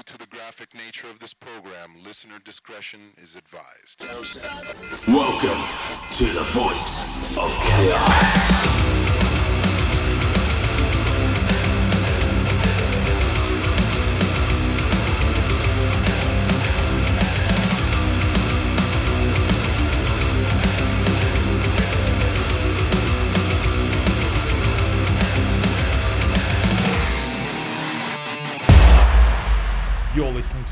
Due 0.00 0.14
to 0.14 0.18
the 0.18 0.26
graphic 0.28 0.72
nature 0.74 1.08
of 1.08 1.18
this 1.18 1.34
program, 1.34 1.90
listener 2.02 2.38
discretion 2.42 3.00
is 3.18 3.36
advised. 3.36 4.02
Welcome 5.06 5.62
to 6.16 6.24
the 6.24 6.44
voice 6.54 7.36
of 7.36 7.50
chaos. 7.66 8.79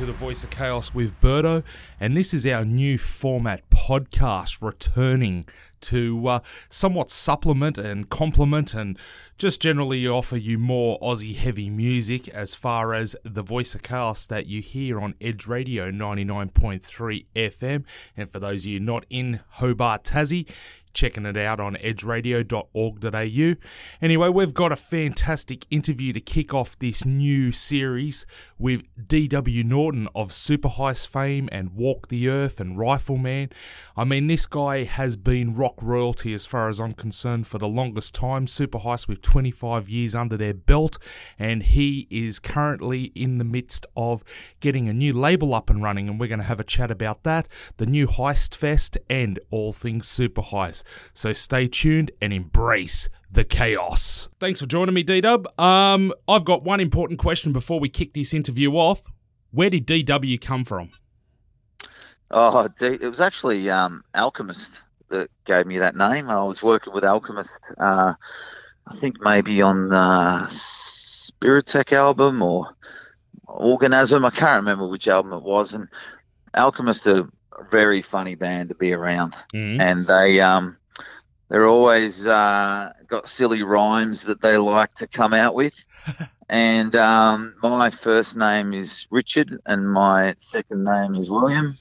The 0.09 0.15
Voice 0.15 0.43
of 0.43 0.49
Chaos 0.49 0.95
with 0.95 1.21
Birdo, 1.21 1.63
and 2.01 2.17
this 2.17 2.33
is 2.33 2.47
our 2.47 2.65
new 2.65 2.97
format 2.97 3.69
podcast 3.69 4.63
returning 4.63 5.47
to 5.83 6.27
uh, 6.27 6.41
somewhat 6.71 7.11
supplement 7.11 7.77
and 7.77 8.09
complement 8.09 8.73
and 8.73 8.99
just 9.37 9.61
generally 9.61 10.09
offer 10.09 10.39
you 10.39 10.57
more 10.57 10.99
Aussie 11.01 11.37
heavy 11.37 11.69
music 11.69 12.27
as 12.29 12.55
far 12.55 12.95
as 12.95 13.17
the 13.23 13.43
Voice 13.43 13.75
of 13.75 13.83
Chaos 13.83 14.25
that 14.25 14.47
you 14.47 14.63
hear 14.63 14.99
on 14.99 15.15
Edge 15.21 15.47
Radio 15.47 15.91
99.3 15.91 17.27
FM. 17.37 17.85
And 18.17 18.31
for 18.31 18.39
those 18.39 18.65
of 18.65 18.73
you 18.73 18.81
not 18.81 19.05
in 19.11 19.41
Hobart, 19.51 20.05
Tassie, 20.05 20.51
checking 20.99 21.25
it 21.25 21.37
out 21.37 21.61
on 21.61 21.77
edgeradio.org.au. 21.77 23.55
Anyway, 24.03 24.29
we've 24.29 24.55
got 24.55 24.73
a 24.73 24.77
fantastic 24.77 25.65
interview 25.71 26.13
to 26.13 26.21
kick 26.21 26.53
off 26.53 26.77
this 26.81 27.05
new 27.05 27.53
series 27.53 28.27
with 28.59 28.83
DW 29.07 29.65
Norton 29.65 30.09
of 30.13 30.33
Super 30.33 30.69
Heist 30.69 31.07
fame 31.07 31.49
and 31.53 31.75
Walk 31.75 32.09
the 32.09 32.29
Earth 32.29 32.61
and 32.61 32.77
Rifleman. 32.77 33.51
I 33.97 34.03
mean, 34.03 34.27
this 34.27 34.47
guy 34.47 34.83
has 34.83 35.15
been 35.15 35.55
rock 35.55 35.75
royalty 35.81 36.35
as 36.35 36.47
far 36.47 36.69
as 36.69 36.81
I'm 36.81 36.95
concerned 36.95 37.47
for 37.47 37.59
the 37.59 37.69
longest 37.69 38.13
time. 38.17 38.49
Super 38.49 38.79
Heist 38.79 39.07
with 39.07 39.23
25 39.23 39.89
years 39.89 40.17
under 40.17 40.37
their 40.37 40.55
belt, 40.55 40.99
and 41.39 41.63
he 41.63 42.09
is 42.11 42.41
currently 42.41 43.13
in 43.15 43.39
the 43.39 43.45
midst 43.45 43.87
of 43.97 44.25
getting 44.59 44.89
a 44.89 44.93
new 44.93 45.13
label 45.13 45.55
up 45.55 45.71
and 45.71 45.81
running, 45.81 46.09
and 46.09 46.19
we're 46.19 46.27
going 46.27 46.41
to 46.41 46.45
have 46.45 46.59
a 46.59 46.65
chat 46.65 46.91
about 46.91 47.23
that, 47.23 47.47
the 47.77 47.87
new 47.87 48.09
Heist 48.09 48.57
Fest, 48.57 48.99
and 49.09 49.39
all 49.51 49.71
things 49.71 50.09
Super 50.09 50.43
Heist. 50.43 50.83
So 51.15 51.33
stay 51.33 51.67
tuned 51.69 52.11
and 52.21 52.33
embrace 52.33 53.09
the 53.31 53.45
chaos. 53.45 54.29
Thanks 54.41 54.61
for 54.61 54.67
joining 54.67 54.95
me, 54.95 55.03
D 55.03 55.21
Dub. 55.21 55.47
Um, 55.61 56.13
I've 56.27 56.45
got 56.45 56.65
one 56.65 56.81
important 56.81 57.19
question 57.19 57.53
before 57.53 57.79
we 57.81 57.89
kick 57.89 58.15
this 58.15 58.33
interview 58.33 58.73
off. 58.73 59.03
Where 59.51 59.71
did 59.71 59.87
DW 59.87 60.41
come 60.41 60.65
from? 60.65 60.91
Oh, 62.31 62.69
it 62.81 63.01
was 63.03 63.21
actually 63.21 63.71
um, 63.71 64.05
Alchemist 64.15 64.71
that 65.09 65.31
gave 65.47 65.67
me 65.67 65.79
that 65.79 65.97
name. 65.97 66.29
I 66.29 66.43
was 66.45 66.63
working 66.63 66.93
with 66.93 67.05
Alchemist, 67.05 67.59
uh, 67.79 68.13
I 68.87 68.97
think 68.99 69.17
maybe 69.21 69.63
on 69.63 69.89
the 69.89 70.47
Spiritech 70.51 71.93
album 71.93 72.43
or 72.43 72.69
Organism. 73.47 74.25
I 74.27 74.31
can't 74.31 74.61
remember 74.63 74.87
which 74.87 75.09
album 75.09 75.33
it 75.33 75.43
was. 75.43 75.73
And 75.73 75.89
Alchemist 76.55 77.07
are 77.07 77.21
a 77.59 77.65
very 77.71 78.03
funny 78.03 78.35
band 78.35 78.69
to 78.69 78.75
be 78.75 78.93
around, 78.93 79.35
Mhm. 79.55 79.81
and 79.81 80.07
they 80.07 80.41
um, 80.41 80.77
they're 81.49 81.67
always 81.67 82.27
uh, 82.27 82.93
got 83.09 83.29
silly 83.29 83.63
rhymes 83.63 84.23
that 84.23 84.41
they 84.43 84.57
like 84.59 84.95
to 84.97 85.07
come 85.07 85.33
out 85.33 85.55
with. 85.55 85.85
and 86.49 86.95
um, 86.97 87.55
my 87.63 87.91
first 87.91 88.37
name 88.37 88.73
is 88.75 89.07
Richard, 89.11 89.59
and 89.67 89.91
my 89.91 90.35
second 90.39 90.85
name 90.85 91.15
is 91.15 91.31
William. 91.31 91.77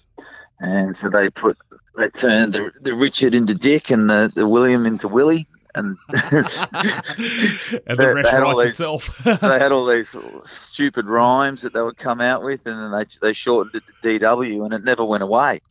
And 0.59 0.95
so 0.97 1.09
they 1.09 1.29
put 1.29 1.57
they 1.97 2.09
turned 2.09 2.53
the, 2.53 2.71
the 2.81 2.93
Richard 2.93 3.35
into 3.35 3.53
Dick 3.55 3.89
and 3.91 4.09
the, 4.09 4.31
the 4.33 4.47
William 4.47 4.85
into 4.85 5.07
Willie, 5.07 5.47
and 5.75 5.97
and 6.09 6.19
the 6.45 7.95
They- 7.97 8.05
rest 8.13 8.31
they 8.31 8.39
writes 8.39 8.57
these- 8.59 8.69
itself. 8.69 9.17
they 9.41 9.59
had 9.59 9.71
all 9.71 9.85
these 9.85 10.15
stupid 10.45 11.05
rhymes 11.07 11.61
that 11.61 11.73
they 11.73 11.81
would 11.81 11.97
come 11.97 12.21
out 12.21 12.43
with, 12.43 12.65
and 12.65 12.81
then 12.81 12.91
they 12.91 13.05
they 13.21 13.33
shortened 13.33 13.75
it 13.75 13.83
to 13.87 13.93
DW, 14.19 14.65
and 14.65 14.73
it 14.73 14.83
never 14.83 15.03
went 15.05 15.23
away. 15.23 15.61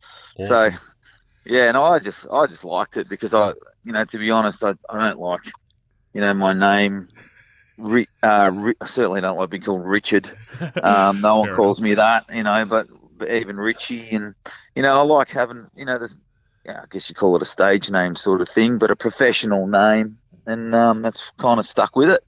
So, 0.46 0.68
yeah, 1.44 1.68
and 1.68 1.76
I 1.76 1.98
just 1.98 2.26
I 2.30 2.46
just 2.46 2.64
liked 2.64 2.96
it 2.96 3.08
because 3.08 3.34
I, 3.34 3.52
you 3.86 3.92
know, 3.92 4.04
to 4.04 4.18
be 4.18 4.30
honest, 4.30 4.62
I, 4.64 4.74
I 4.90 5.08
don't 5.08 5.20
like, 5.20 5.40
you 6.12 6.20
know, 6.20 6.34
my 6.34 6.52
name. 6.52 7.08
Ri- 7.78 8.08
uh, 8.22 8.50
Ri- 8.52 8.76
I 8.80 8.86
certainly 8.86 9.20
don't 9.20 9.38
like 9.38 9.50
being 9.50 9.62
called 9.62 9.86
Richard. 9.86 10.28
Um, 10.82 11.20
no 11.20 11.38
one 11.40 11.48
calls 11.56 11.80
me 11.80 11.94
that, 11.94 12.24
you 12.32 12.42
know, 12.42 12.64
but, 12.64 12.86
but 13.18 13.30
even 13.32 13.56
Richie, 13.56 14.08
and 14.10 14.34
you 14.74 14.82
know, 14.82 14.98
I 14.98 15.02
like 15.02 15.30
having, 15.30 15.66
you 15.76 15.84
know, 15.84 15.98
this. 15.98 16.16
Yeah, 16.64 16.80
I 16.82 16.84
guess 16.90 17.08
you 17.08 17.14
call 17.14 17.36
it 17.36 17.42
a 17.42 17.46
stage 17.46 17.90
name 17.90 18.16
sort 18.16 18.40
of 18.40 18.48
thing, 18.48 18.78
but 18.78 18.90
a 18.90 18.96
professional 18.96 19.66
name, 19.68 20.18
and 20.46 20.74
um, 20.74 21.02
that's 21.02 21.30
kind 21.38 21.60
of 21.60 21.66
stuck 21.66 21.94
with 21.94 22.10
it. 22.10 22.24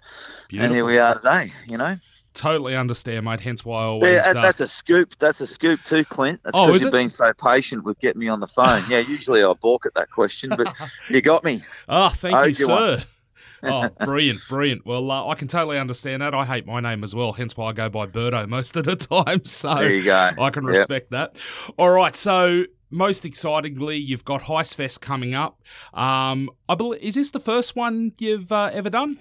And 0.65 0.75
here 0.75 0.85
we 0.85 0.99
are 0.99 1.15
today, 1.17 1.53
you 1.67 1.77
know. 1.77 1.97
Totally 2.39 2.77
understand, 2.77 3.25
mate. 3.25 3.41
Hence 3.41 3.65
why 3.65 3.83
I 3.83 3.87
Yeah, 3.87 3.89
always. 3.89 4.27
uh, 4.27 4.33
that's 4.35 4.61
a 4.61 4.69
scoop. 4.69 5.19
That's 5.19 5.41
a 5.41 5.47
scoop 5.47 5.83
too, 5.83 6.05
Clint. 6.05 6.41
That's 6.45 6.57
Oh, 6.57 6.67
because 6.67 6.77
is 6.77 6.85
you've 6.85 6.93
it? 6.95 6.99
been 7.01 7.11
so 7.11 7.33
patient 7.35 7.83
with 7.83 7.99
getting 7.99 8.21
me 8.21 8.29
on 8.29 8.39
the 8.39 8.47
phone. 8.47 8.85
Yeah, 8.89 9.01
usually 9.01 9.43
I 9.43 9.53
balk 9.61 9.87
at 9.87 9.95
that 9.95 10.11
question, 10.11 10.55
but 10.57 10.73
you 11.09 11.21
got 11.21 11.43
me. 11.43 11.63
Ah, 11.89 12.13
thank 12.15 12.41
you, 12.45 12.55
sir. 12.55 13.03
oh, 13.65 13.97
brilliant, 14.05 14.47
brilliant. 14.47 14.87
Well, 14.87 15.11
uh, 15.11 15.27
I 15.27 15.35
can 15.35 15.49
totally 15.49 15.81
understand 15.81 16.23
that. 16.23 16.33
I 16.33 16.45
hate 16.45 16.65
my 16.65 16.79
name 16.79 17.03
as 17.03 17.13
well, 17.13 17.33
hence 17.33 17.57
why 17.57 17.71
I 17.71 17.73
go 17.73 17.89
by 17.89 18.07
Birdo 18.07 18.49
most 18.49 18.77
of 18.77 18.85
the 18.85 18.95
time. 18.95 19.41
So 19.45 19.75
There 19.75 19.93
you 19.93 20.05
go. 20.05 20.31
I 20.39 20.51
can 20.51 20.65
Yep. 20.65 20.67
respect 20.67 21.11
that. 21.11 21.41
All 21.77 21.91
right, 21.91 22.15
so 22.15 22.67
most 22.91 23.25
excitingly, 23.25 23.97
you've 23.97 24.25
got 24.25 24.43
Heist 24.43 24.77
Fest 24.77 25.01
coming 25.03 25.35
up. 25.35 25.61
Um, 25.93 26.51
I 26.69 26.77
believe 26.77 27.03
is 27.03 27.17
this 27.17 27.31
the 27.33 27.41
first 27.41 27.75
one 27.75 28.13
you've 28.19 28.53
uh, 28.53 28.71
ever 28.73 28.91
done? 28.91 29.19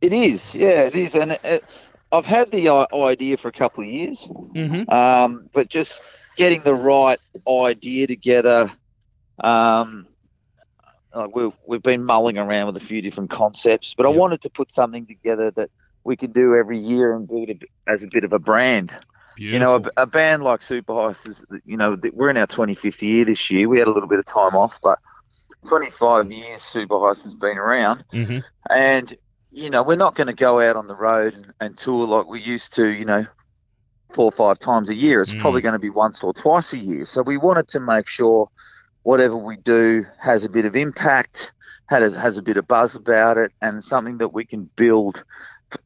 It 0.00 0.12
is. 0.12 0.54
Yeah, 0.54 0.82
it 0.84 0.94
is. 0.96 1.14
And 1.14 1.32
it, 1.32 1.40
it, 1.44 1.64
I've 2.10 2.26
had 2.26 2.50
the 2.50 2.68
idea 2.94 3.36
for 3.36 3.48
a 3.48 3.52
couple 3.52 3.84
of 3.84 3.90
years, 3.90 4.26
Mm-hmm. 4.28 4.90
um, 4.90 5.48
but 5.52 5.68
just 5.68 6.00
getting 6.36 6.62
the 6.62 6.74
right 6.74 7.20
idea 7.48 8.06
together. 8.06 8.70
Um, 9.42 10.06
like 11.14 11.34
we've, 11.34 11.52
we've 11.66 11.82
been 11.82 12.04
mulling 12.04 12.38
around 12.38 12.66
with 12.66 12.76
a 12.76 12.84
few 12.86 13.02
different 13.02 13.30
concepts, 13.30 13.94
but 13.94 14.06
I 14.06 14.10
wanted 14.10 14.42
to 14.42 14.50
put 14.50 14.70
something 14.70 15.06
together 15.06 15.50
that 15.52 15.70
we 16.04 16.16
could 16.16 16.32
do 16.32 16.54
every 16.54 16.78
year 16.78 17.14
and 17.14 17.26
build 17.26 17.48
it 17.50 17.62
as 17.86 18.02
a 18.04 18.08
bit 18.08 18.24
of 18.24 18.32
a 18.32 18.38
brand. 18.38 18.92
Beautiful. 19.36 19.52
You 19.52 19.58
know, 19.58 19.90
a, 19.96 20.02
a 20.02 20.06
band 20.06 20.42
like 20.42 20.62
Super 20.62 20.92
Heist 20.94 21.26
is, 21.28 21.44
you 21.64 21.76
know, 21.76 21.96
we're 22.12 22.30
in 22.30 22.36
our 22.36 22.46
25th 22.46 23.02
year 23.02 23.24
this 23.24 23.50
year. 23.50 23.68
We 23.68 23.78
had 23.78 23.88
a 23.88 23.90
little 23.92 24.08
bit 24.08 24.18
of 24.18 24.26
time 24.26 24.54
off, 24.54 24.80
but 24.82 24.98
25 25.66 26.30
years 26.32 26.62
Super 26.62 26.94
Heist 26.94 27.22
has 27.24 27.34
been 27.34 27.58
around. 27.58 28.04
Mhm. 28.12 28.42
And, 28.70 29.16
you 29.58 29.70
know, 29.70 29.82
we're 29.82 29.96
not 29.96 30.14
going 30.14 30.28
to 30.28 30.32
go 30.34 30.60
out 30.60 30.76
on 30.76 30.86
the 30.86 30.94
road 30.94 31.34
and, 31.34 31.52
and 31.60 31.76
tour 31.76 32.06
like 32.06 32.26
we 32.26 32.40
used 32.40 32.74
to, 32.76 32.86
you 32.86 33.04
know, 33.04 33.26
four 34.10 34.26
or 34.26 34.32
five 34.32 34.58
times 34.58 34.88
a 34.88 34.94
year. 34.94 35.20
It's 35.20 35.34
Mm. 35.34 35.40
probably 35.40 35.62
going 35.62 35.72
to 35.74 35.78
be 35.78 35.90
once 35.90 36.22
or 36.22 36.32
twice 36.32 36.72
a 36.72 36.78
year. 36.78 37.04
So 37.04 37.22
we 37.22 37.36
wanted 37.36 37.68
to 37.68 37.80
make 37.80 38.06
sure 38.06 38.48
whatever 39.02 39.36
we 39.36 39.56
do 39.56 40.06
has 40.18 40.44
a 40.44 40.48
bit 40.48 40.64
of 40.64 40.76
impact, 40.76 41.52
has, 41.88 42.14
has 42.14 42.38
a 42.38 42.42
bit 42.42 42.56
of 42.56 42.68
buzz 42.68 42.94
about 42.94 43.36
it, 43.38 43.52
and 43.60 43.82
something 43.82 44.18
that 44.18 44.32
we 44.32 44.44
can 44.44 44.70
build 44.76 45.24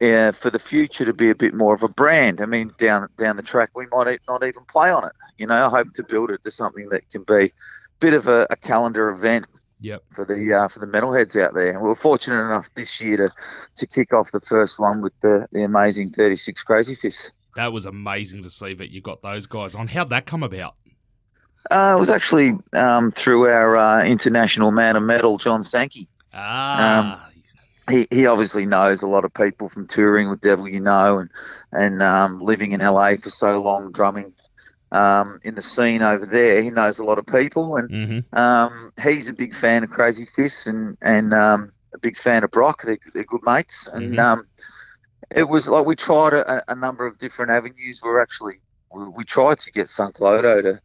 uh, 0.01 0.31
for 0.31 0.49
the 0.49 0.59
future 0.59 1.05
to 1.05 1.13
be 1.13 1.29
a 1.29 1.35
bit 1.35 1.53
more 1.53 1.73
of 1.73 1.83
a 1.83 1.89
brand. 1.89 2.41
I 2.41 2.45
mean, 2.45 2.71
down 2.77 3.07
down 3.17 3.37
the 3.37 3.43
track, 3.43 3.71
we 3.75 3.87
might 3.87 4.21
not 4.27 4.43
even 4.43 4.63
play 4.65 4.91
on 4.91 5.05
it. 5.05 5.13
You 5.37 5.47
know, 5.47 5.65
I 5.65 5.69
hope 5.69 5.93
to 5.95 6.03
build 6.03 6.31
it 6.31 6.43
to 6.43 6.51
something 6.51 6.89
that 6.89 7.09
can 7.09 7.23
be 7.23 7.45
a 7.45 7.51
bit 7.99 8.13
of 8.13 8.27
a, 8.27 8.47
a 8.49 8.55
calendar 8.55 9.09
event 9.09 9.45
Yep. 9.83 10.01
for 10.11 10.23
the 10.23 10.53
uh, 10.53 10.67
for 10.69 10.79
the 10.79 10.87
metalheads 10.87 11.39
out 11.41 11.53
there. 11.53 11.77
We 11.77 11.89
were 11.89 11.95
fortunate 11.95 12.41
enough 12.41 12.73
this 12.73 13.01
year 13.01 13.17
to 13.17 13.29
to 13.75 13.85
kick 13.85 14.13
off 14.13 14.31
the 14.31 14.39
first 14.39 14.79
one 14.79 15.01
with 15.01 15.11
the, 15.19 15.45
the 15.51 15.63
amazing 15.63 16.11
36 16.11 16.63
Crazy 16.63 16.95
Fists. 16.95 17.33
That 17.57 17.73
was 17.73 17.85
amazing 17.85 18.43
to 18.43 18.49
see 18.49 18.73
that 18.75 18.91
you 18.91 19.01
got 19.01 19.21
those 19.21 19.45
guys 19.45 19.75
on. 19.75 19.89
How'd 19.89 20.09
that 20.11 20.25
come 20.25 20.41
about? 20.41 20.75
Uh, 21.69 21.95
it 21.97 21.99
was 21.99 22.09
actually 22.09 22.53
um, 22.71 23.11
through 23.11 23.47
our 23.47 23.75
uh, 23.75 24.05
international 24.05 24.71
man 24.71 24.95
of 24.95 25.03
metal, 25.03 25.37
John 25.37 25.65
Sankey. 25.65 26.07
Ah, 26.33 27.29
he, 27.89 28.07
he 28.09 28.25
obviously 28.25 28.65
knows 28.65 29.01
a 29.01 29.07
lot 29.07 29.25
of 29.25 29.33
people 29.33 29.67
from 29.67 29.85
touring 29.85 30.29
with 30.29 30.39
Devil 30.39 30.69
You 30.69 30.79
Know 30.79 31.19
and 31.19 31.29
and 31.73 32.01
um, 32.01 32.39
living 32.39 32.71
in 32.71 32.79
LA 32.79 33.15
for 33.17 33.29
so 33.29 33.61
long, 33.61 33.91
drumming 33.91 34.32
um, 34.93 35.39
in 35.43 35.55
the 35.55 35.61
scene 35.61 36.01
over 36.01 36.25
there. 36.25 36.61
He 36.61 36.69
knows 36.69 36.99
a 36.99 37.03
lot 37.03 37.17
of 37.19 37.25
people, 37.25 37.75
and 37.75 37.89
mm-hmm. 37.89 38.35
um, 38.37 38.93
he's 39.01 39.27
a 39.27 39.33
big 39.33 39.53
fan 39.53 39.83
of 39.83 39.89
Crazy 39.89 40.25
Fists 40.25 40.67
and 40.67 40.97
and 41.01 41.33
um, 41.33 41.71
a 41.93 41.97
big 41.97 42.15
fan 42.15 42.43
of 42.43 42.51
Brock. 42.51 42.83
They're, 42.83 42.97
they're 43.13 43.23
good 43.25 43.43
mates, 43.43 43.89
and 43.91 44.13
Mhm. 44.13 44.19
um, 44.19 44.47
it 45.31 45.49
was 45.49 45.67
like 45.67 45.85
we 45.85 45.95
tried 45.95 46.33
a, 46.33 46.71
a 46.71 46.75
number 46.75 47.05
of 47.05 47.17
different 47.17 47.51
avenues. 47.51 48.01
We're 48.01 48.21
actually 48.21 48.59
we, 48.93 49.09
we 49.09 49.23
tried 49.23 49.59
to 49.59 49.71
get 49.71 49.89
Sunk 49.89 50.19
Loto 50.19 50.61
to 50.61 50.81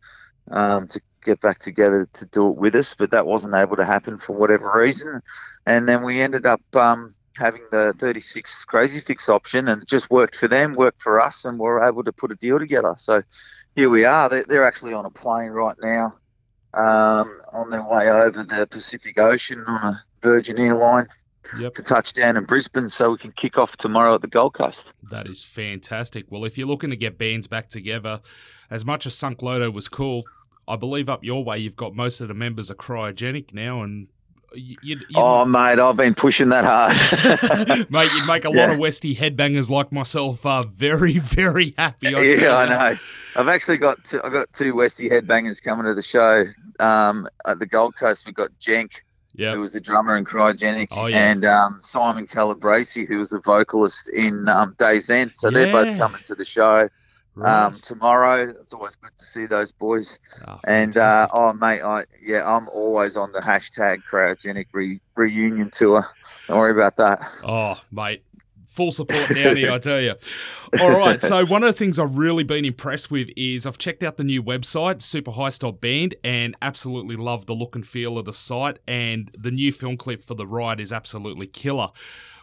um, 0.51 0.89
to 0.89 1.01
get 1.23 1.41
back 1.41 1.59
together 1.59 2.09
to 2.15 2.25
do 2.27 2.49
it 2.49 2.57
with 2.57 2.75
us, 2.75 2.95
but 2.95 3.11
that 3.11 3.27
wasn't 3.27 3.55
able 3.55 3.77
to 3.77 3.85
happen 3.85 4.19
for 4.19 4.35
whatever 4.35 4.73
reason. 4.75 5.21
And 5.67 5.87
then 5.87 6.03
we 6.03 6.23
ended 6.23 6.47
up 6.47 6.63
um, 6.75 7.15
having 7.39 7.63
the 7.71 7.95
36 7.99 8.65
Crazy 8.65 9.01
Fists 9.01 9.29
option, 9.29 9.69
and 9.69 9.83
it 9.83 9.89
just 9.89 10.11
worked 10.11 10.37
for 10.37 10.49
them, 10.49 10.75
worked 10.75 11.01
for 11.01 11.21
us, 11.21 11.45
and 11.45 11.59
we're 11.59 11.83
able 11.83 12.05
to 12.05 12.13
put 12.13 12.33
a 12.33 12.35
deal 12.35 12.59
together. 12.59 12.95
So 12.99 13.23
here 13.75 13.89
we 13.89 14.05
are. 14.05 14.29
They're, 14.29 14.45
they're 14.45 14.67
actually 14.67 14.93
on 14.93 15.07
a 15.07 15.11
plane 15.11 15.51
right 15.51 15.77
now, 15.83 16.17
um, 16.75 17.41
on 17.53 17.71
their 17.71 17.83
way 17.83 18.11
over 18.11 18.43
the 18.43 18.67
Pacific 18.67 19.19
Ocean 19.19 19.65
on 19.67 19.95
a 19.95 20.05
Virgin 20.23 20.59
airline 20.59 21.07
Yep. 21.59 21.75
to 21.75 21.83
touchdown 21.83 22.37
in 22.37 22.45
Brisbane, 22.45 22.91
so 22.91 23.13
we 23.13 23.17
can 23.19 23.33
kick 23.33 23.57
off 23.57 23.77
tomorrow 23.79 24.17
at 24.17 24.21
the 24.21 24.27
Gold 24.27 24.53
Coast. 24.53 24.93
That 25.11 25.27
is 25.27 25.43
fantastic. 25.43 26.27
Well, 26.29 26.45
if 26.45 26.59
you're 26.59 26.67
looking 26.67 26.91
to 26.91 26.97
get 26.97 27.17
bands 27.17 27.47
back 27.47 27.69
together, 27.69 28.21
as 28.71 28.85
much 28.85 29.07
as 29.07 29.17
Sunk 29.17 29.41
Loto 29.41 29.71
was 29.71 29.89
cool, 29.89 30.25
I 30.67 30.77
believe 30.77 31.09
up 31.09 31.25
your 31.25 31.43
way 31.43 31.59
you've 31.59 31.77
got 31.77 31.95
most 31.95 32.21
of 32.21 32.29
the 32.29 32.35
members 32.35 32.71
are 32.71 32.75
cryogenic 32.75 33.55
now, 33.55 33.83
and 33.83 34.09
you, 34.55 34.77
you, 34.83 34.97
you 34.97 35.07
Oh, 35.17 35.45
mate, 35.45 35.79
I've 35.79 35.97
been 35.97 36.15
pushing 36.15 36.49
that 36.51 36.65
hard. 36.65 36.93
mate, 37.91 38.09
you'd 38.15 38.29
make 38.29 38.45
a 38.45 38.51
lot 38.51 38.71
of 38.71 38.79
Westie 38.79 39.17
headbangers 39.17 39.71
like 39.71 39.93
myself 39.93 40.45
uh, 40.47 40.63
very, 40.65 41.13
very 41.19 41.75
happy. 41.77 42.15
I 42.15 42.21
yeah, 42.23 42.57
I 42.57 42.69
know. 42.69 42.97
I've 43.37 43.49
actually 43.49 43.79
got 43.79 44.03
two, 44.05 44.21
I've 44.23 44.33
got 44.33 44.53
two 44.53 44.75
Westie 44.75 45.11
headbangers 45.11 45.63
coming 45.63 45.85
to 45.85 45.95
the 45.95 46.03
show. 46.03 46.45
Um, 46.81 47.29
at 47.47 47.59
the 47.59 47.67
Gold 47.67 47.97
Coast, 47.97 48.27
we've 48.27 48.35
got 48.35 48.51
Jenk, 48.59 49.05
Yep. 49.35 49.55
who 49.55 49.61
was 49.61 49.73
the 49.75 49.81
drummer 49.81 50.17
in 50.17 50.25
Cryogenic, 50.25 50.89
Oh, 50.93 51.07
yeah. 51.07 51.31
and 51.31 51.45
um, 51.45 51.79
Simon 51.81 52.27
Calabresi, 52.27 53.07
who 53.07 53.19
was 53.19 53.31
the 53.31 53.39
vocalist 53.41 54.09
in 54.09 54.49
um, 54.49 54.75
Days 54.79 55.11
End. 55.11 55.31
So 55.35 55.51
they're 55.51 55.71
both 55.73 55.97
coming 55.97 56.21
to 56.25 56.35
the 56.35 56.45
show 56.45 56.89
Right. 57.39 57.65
um, 57.67 57.75
tomorrow. 57.77 58.49
It's 58.51 58.73
always 58.73 58.97
good 58.97 59.13
to 59.17 59.25
see 59.25 59.47
those 59.47 59.71
boys. 59.73 60.19
Ah, 60.47 60.59
And 60.67 60.97
uh, 60.97 61.29
oh, 61.33 61.53
mate, 61.53 61.83
I 61.83 62.05
yeah, 62.23 62.43
I'm 62.45 62.69
always 62.69 63.17
on 63.17 63.33
the 63.33 63.41
hashtag 63.41 64.03
Cryogenic 64.11 64.67
re- 64.73 65.01
reunion 65.15 65.71
tour. 65.71 66.05
Don't 66.49 66.59
worry 66.59 66.73
about 66.73 66.97
that. 66.97 67.21
Oh, 67.45 67.81
mate. 67.93 68.25
Full 68.67 68.93
support 68.93 69.29
down 69.35 69.57
here, 69.57 69.73
I 69.73 69.79
tell 69.79 70.01
you. 70.01 70.15
All 70.81 70.91
right. 70.91 71.21
So, 71.23 71.45
one 71.47 71.63
of 71.63 71.69
the 71.69 71.73
things 71.73 71.99
I've 71.99 72.19
really 72.19 72.45
been 72.45 72.65
impressed 72.65 73.11
with 73.11 73.29
is 73.37 73.67
I've 73.67 73.79
checked 73.79 74.03
out 74.03 74.19
the 74.19 74.25
new 74.25 74.43
website, 74.43 74.97
superheist.band, 74.99 76.15
and 76.23 76.55
absolutely 76.61 77.17
love 77.17 77.47
the 77.47 77.55
look 77.55 77.75
and 77.75 77.85
feel 77.87 78.19
of 78.19 78.27
the 78.27 78.33
site. 78.33 78.79
And 78.87 79.31
the 79.37 79.51
new 79.51 79.73
film 79.73 79.97
clip 79.97 80.23
for 80.23 80.35
the 80.35 80.47
ride 80.47 80.81
is 80.81 80.93
absolutely 80.93 81.47
killer. 81.47 81.89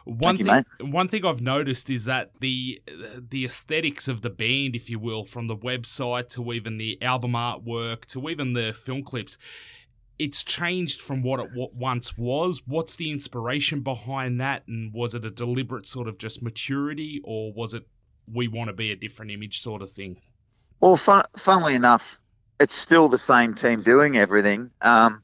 One 0.05 0.37
you, 0.37 0.45
thing, 0.45 0.65
one 0.91 1.07
thing 1.07 1.25
I've 1.25 1.41
noticed 1.41 1.89
is 1.89 2.05
that 2.05 2.39
the 2.39 2.79
the 2.87 3.43
aesthetics 3.43 4.07
of 4.07 4.21
the 4.21 4.29
band, 4.29 4.75
if 4.75 4.89
you 4.89 4.99
will, 4.99 5.25
from 5.25 5.47
the 5.47 5.57
website 5.57 6.29
to 6.35 6.53
even 6.53 6.77
the 6.77 7.01
album 7.01 7.31
artwork 7.31 8.05
to 8.07 8.29
even 8.29 8.53
the 8.53 8.71
film 8.73 9.01
clips, 9.01 9.39
it's 10.19 10.43
changed 10.43 11.01
from 11.01 11.23
what 11.23 11.39
it 11.39 11.49
w- 11.49 11.71
once 11.73 12.17
was. 12.17 12.61
What's 12.67 12.95
the 12.95 13.11
inspiration 13.11 13.81
behind 13.81 14.39
that? 14.39 14.67
And 14.67 14.93
was 14.93 15.15
it 15.15 15.25
a 15.25 15.31
deliberate 15.31 15.87
sort 15.87 16.07
of 16.07 16.19
just 16.19 16.43
maturity, 16.43 17.19
or 17.23 17.51
was 17.51 17.73
it 17.73 17.87
we 18.31 18.47
want 18.47 18.67
to 18.67 18.73
be 18.73 18.91
a 18.91 18.95
different 18.95 19.31
image 19.31 19.59
sort 19.59 19.81
of 19.81 19.89
thing? 19.89 20.17
Well, 20.79 20.97
fun, 20.97 21.25
funnily 21.35 21.73
enough, 21.73 22.19
it's 22.59 22.75
still 22.75 23.07
the 23.07 23.17
same 23.17 23.55
team 23.55 23.81
doing 23.81 24.17
everything. 24.17 24.69
Um, 24.81 25.23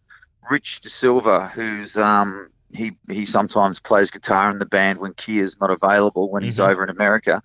Rich 0.50 0.82
De 0.82 0.90
Silva, 0.90 1.50
who's 1.54 1.98
um, 1.98 2.50
he 2.74 2.94
he 3.10 3.26
sometimes 3.26 3.80
plays 3.80 4.12
guitar 4.12 4.50
in 4.52 4.60
the 4.60 4.66
band 4.66 5.00
when 5.00 5.14
Kier's 5.14 5.60
not 5.60 5.70
available 5.72 6.30
when 6.30 6.44
he's 6.44 6.58
Mhm. 6.60 6.70
over 6.70 6.84
in 6.84 6.90
America. 6.90 7.42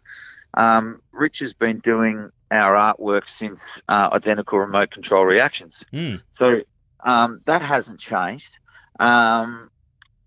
Um, 0.54 1.00
Rich 1.12 1.40
has 1.40 1.52
been 1.54 1.78
doing 1.80 2.30
our 2.50 2.74
artwork 2.74 3.28
since 3.28 3.82
uh, 3.88 4.08
Identical 4.12 4.58
Remote 4.60 4.90
Control 4.90 5.24
Reactions. 5.24 5.84
Mm. 5.92 6.22
So 6.30 6.60
um, 7.04 7.40
that 7.46 7.60
hasn't 7.62 8.00
changed. 8.00 8.58
Um, 9.00 9.70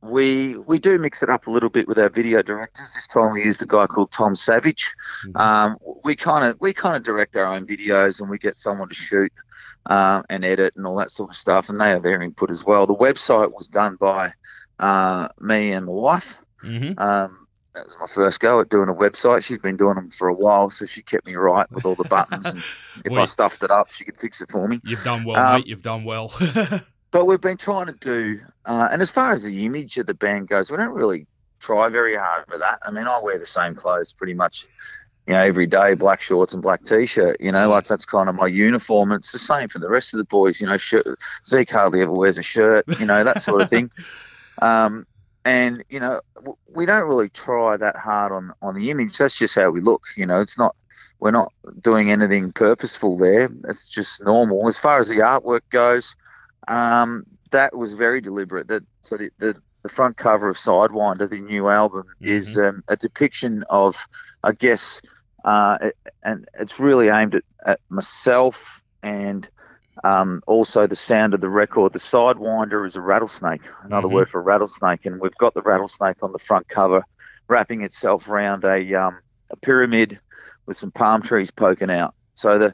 we 0.02 0.56
we 0.56 0.80
do 0.80 0.98
mix 0.98 1.24
it 1.24 1.30
up 1.30 1.48
a 1.48 1.52
little 1.52 1.70
bit 1.70 1.88
with 1.88 1.98
our 2.00 2.10
video 2.10 2.42
directors. 2.42 2.94
This 2.94 3.08
time 3.08 3.34
we 3.34 3.44
used 3.44 3.62
a 3.62 3.66
guy 3.66 3.86
called 3.88 4.12
Tom 4.12 4.36
Savage. 4.36 4.94
Mhm. 5.26 5.40
Um, 5.40 5.78
we 6.04 6.16
kind 6.16 6.46
of 6.46 6.60
we 6.62 6.74
kind 6.74 6.96
of 6.96 7.04
direct 7.04 7.36
our 7.36 7.46
own 7.46 7.66
videos 7.68 8.20
and 8.22 8.30
we 8.30 8.38
get 8.38 8.56
someone 8.56 8.88
to 8.90 8.96
shoot 8.96 9.32
um, 9.88 10.24
and 10.30 10.46
edit 10.46 10.74
and 10.78 10.86
all 10.86 10.96
that 10.98 11.12
sort 11.12 11.32
of 11.32 11.36
stuff, 11.36 11.70
and 11.70 11.80
they 11.82 11.90
have 11.90 12.04
their 12.04 12.22
input 12.22 12.52
as 12.52 12.64
well. 12.66 12.86
The 12.86 12.96
website 12.96 13.52
was 13.54 13.68
done 13.68 13.96
by 13.96 14.32
uh, 14.80 15.30
me 15.40 15.72
and 15.74 15.86
my 15.86 15.92
wife. 15.92 16.38
hmm 16.62 16.92
Um, 16.98 17.48
that 17.76 17.86
was 17.86 17.98
my 18.00 18.08
first 18.08 18.40
go 18.40 18.60
at 18.62 18.70
doing 18.70 18.90
a 18.90 18.94
website. 18.96 19.44
She's 19.44 19.60
been 19.60 19.78
doing 19.78 19.96
them 19.96 20.10
for 20.10 20.28
a 20.28 20.34
while, 20.34 20.70
so 20.72 20.86
she 20.86 21.02
kept 21.04 21.26
me 21.28 21.36
right 21.36 21.70
with 21.72 21.86
all 21.86 21.96
the 21.96 22.04
buttons. 22.10 22.46
And 22.48 22.64
if 23.06 23.12
I 23.22 23.26
stuffed 23.26 23.62
it 23.64 23.70
up, 23.72 23.92
she 23.92 24.04
could 24.04 24.18
fix 24.18 24.42
it 24.42 24.52
for 24.52 24.68
me. 24.68 24.80
You've 24.84 25.04
done 25.04 25.24
well, 25.24 25.38
Um, 25.38 25.54
mate. 25.56 25.68
You've 25.68 25.84
done 25.84 26.04
well. 26.04 26.32
But 27.12 27.26
we've 27.26 27.42
been 27.42 27.58
trying 27.58 27.88
to 27.88 27.94
do, 27.94 28.40
uh, 28.66 28.88
and 28.92 29.02
as 29.02 29.10
far 29.10 29.32
as 29.32 29.44
the 29.44 29.66
image 29.66 29.98
of 29.98 30.06
the 30.06 30.14
band 30.14 30.48
goes, 30.48 30.70
we 30.70 30.78
don't 30.78 30.94
really 30.94 31.26
try 31.60 31.90
very 31.90 32.16
hard 32.16 32.46
for 32.48 32.60
that. 32.60 32.78
I 32.84 32.92
mean, 32.92 33.08
I 33.08 33.20
wear 33.20 33.40
the 33.40 33.48
same 33.48 33.74
clothes 33.74 34.14
pretty 34.14 34.36
much, 34.36 34.68
you 35.26 35.34
know, 35.34 35.40
every 35.42 35.66
day, 35.66 35.96
black 35.96 36.22
shorts 36.22 36.54
and 36.54 36.62
black 36.62 36.84
t-shirt. 36.84 37.38
You 37.42 37.52
know, 37.52 37.68
like 37.68 37.86
that's 37.86 38.06
kind 38.06 38.30
of 38.30 38.36
my 38.36 38.46
uniform. 38.46 39.12
It's 39.12 39.32
the 39.32 39.40
same 39.40 39.70
for 39.70 39.80
the 39.80 39.90
rest 39.90 40.14
of 40.14 40.20
the 40.20 40.24
boys. 40.24 40.62
You 40.62 40.68
know, 40.68 40.78
shirt, 40.78 41.08
Zeke 41.48 41.72
hardly 41.72 42.02
ever 42.04 42.12
wears 42.12 42.38
a 42.38 42.44
shirt. 42.44 42.86
You 43.00 43.08
know, 43.08 43.24
that 43.24 43.42
sort 43.42 43.64
of 43.64 43.70
thing. 43.70 43.90
Um, 44.62 45.06
and 45.46 45.84
you 45.90 46.00
know, 46.00 46.22
we 46.68 46.86
don't 46.86 47.08
really 47.08 47.30
try 47.30 47.78
that 47.78 47.96
hard 47.96 48.32
on 48.32 48.52
on 48.62 48.76
the 48.76 48.92
image. 48.92 49.18
That's 49.18 49.38
just 49.38 49.56
how 49.56 49.70
we 49.72 49.82
look. 49.82 50.04
You 50.16 50.26
know, 50.26 50.42
it's 50.42 50.58
not. 50.58 50.76
We're 51.20 51.32
not 51.32 51.52
doing 51.82 52.12
anything 52.12 52.54
purposeful 52.54 53.18
there. 53.18 53.50
It's 53.68 53.90
just 53.90 54.24
normal. 54.24 54.68
As 54.70 54.80
far 54.80 55.00
as 55.00 55.10
the 55.10 55.18
artwork 55.18 55.62
goes, 55.70 56.16
um, 56.68 57.26
that 57.52 57.76
was 57.76 57.94
very 57.94 58.22
deliberate. 58.22 58.68
That 58.70 58.84
so 59.02 59.18
the, 59.18 59.30
the 59.38 59.62
the 59.84 59.90
front 59.90 60.18
cover 60.18 60.50
of 60.50 60.58
Sidewinder, 60.58 61.30
the 61.30 61.40
new 61.40 61.70
album, 61.70 62.04
is 62.20 62.58
um, 62.58 62.84
a 62.88 62.98
depiction 62.98 63.64
of, 63.70 64.08
I 64.44 64.52
guess, 64.52 65.02
uh, 65.46 65.78
it- 65.82 65.98
and 66.24 66.48
it's 66.60 66.80
really 66.80 67.10
aimed 67.10 67.36
at, 67.36 67.44
at 67.66 67.80
myself 67.90 68.84
and 69.04 69.50
um, 70.04 70.42
also 70.48 70.88
the 70.88 70.96
sound 70.96 71.34
of 71.34 71.42
the 71.42 71.50
record. 71.50 71.94
The 71.94 72.00
Sidewinder 72.00 72.86
is 72.86 72.96
a 72.96 73.02
rattlesnake, 73.02 73.62
another 73.84 74.08
Mhm. 74.08 74.12
word 74.12 74.30
for 74.30 74.42
rattlesnake, 74.42 75.06
and 75.06 75.20
we've 75.20 75.36
got 75.38 75.54
the 75.54 75.62
rattlesnake 75.62 76.18
on 76.22 76.32
the 76.32 76.40
front 76.40 76.68
cover, 76.68 77.04
wrapping 77.48 77.82
itself 77.84 78.28
around 78.30 78.64
a 78.64 78.94
um, 78.96 79.20
a 79.52 79.56
pyramid 79.58 80.20
with 80.66 80.78
some 80.78 80.92
palm 80.92 81.22
trees 81.22 81.52
poking 81.52 81.90
out. 81.92 82.14
So 82.36 82.58
the 82.58 82.74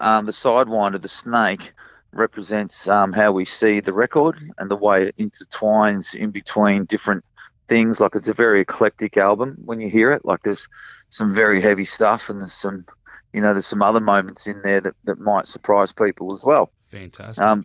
um, 0.00 0.26
the 0.26 0.32
Sidewinder, 0.32 1.00
the 1.00 1.08
snake, 1.08 1.72
represents 2.12 2.88
um, 2.88 3.12
how 3.12 3.32
we 3.32 3.44
see 3.44 3.80
the 3.80 3.92
record 3.92 4.36
and 4.58 4.70
the 4.70 4.76
way 4.76 5.04
it 5.08 5.16
intertwines 5.18 6.14
in 6.14 6.30
between 6.30 6.84
different 6.86 7.24
things. 7.68 8.00
Like 8.00 8.16
it's 8.16 8.28
a 8.28 8.34
very 8.34 8.60
eclectic 8.60 9.16
album 9.16 9.56
when 9.64 9.80
you 9.80 9.88
hear 9.88 10.10
it. 10.10 10.24
Like 10.24 10.42
there's 10.42 10.66
some 11.10 11.34
very 11.34 11.60
heavy 11.60 11.84
stuff 11.84 12.28
and 12.30 12.40
there's 12.40 12.52
some, 12.52 12.84
you 13.32 13.40
know, 13.40 13.52
there's 13.52 13.66
some 13.66 13.82
other 13.82 14.00
moments 14.00 14.46
in 14.46 14.60
there 14.62 14.80
that, 14.80 14.94
that 15.04 15.18
might 15.18 15.46
surprise 15.46 15.92
people 15.92 16.32
as 16.32 16.42
well. 16.44 16.72
Fantastic. 16.80 17.44
Um, 17.46 17.64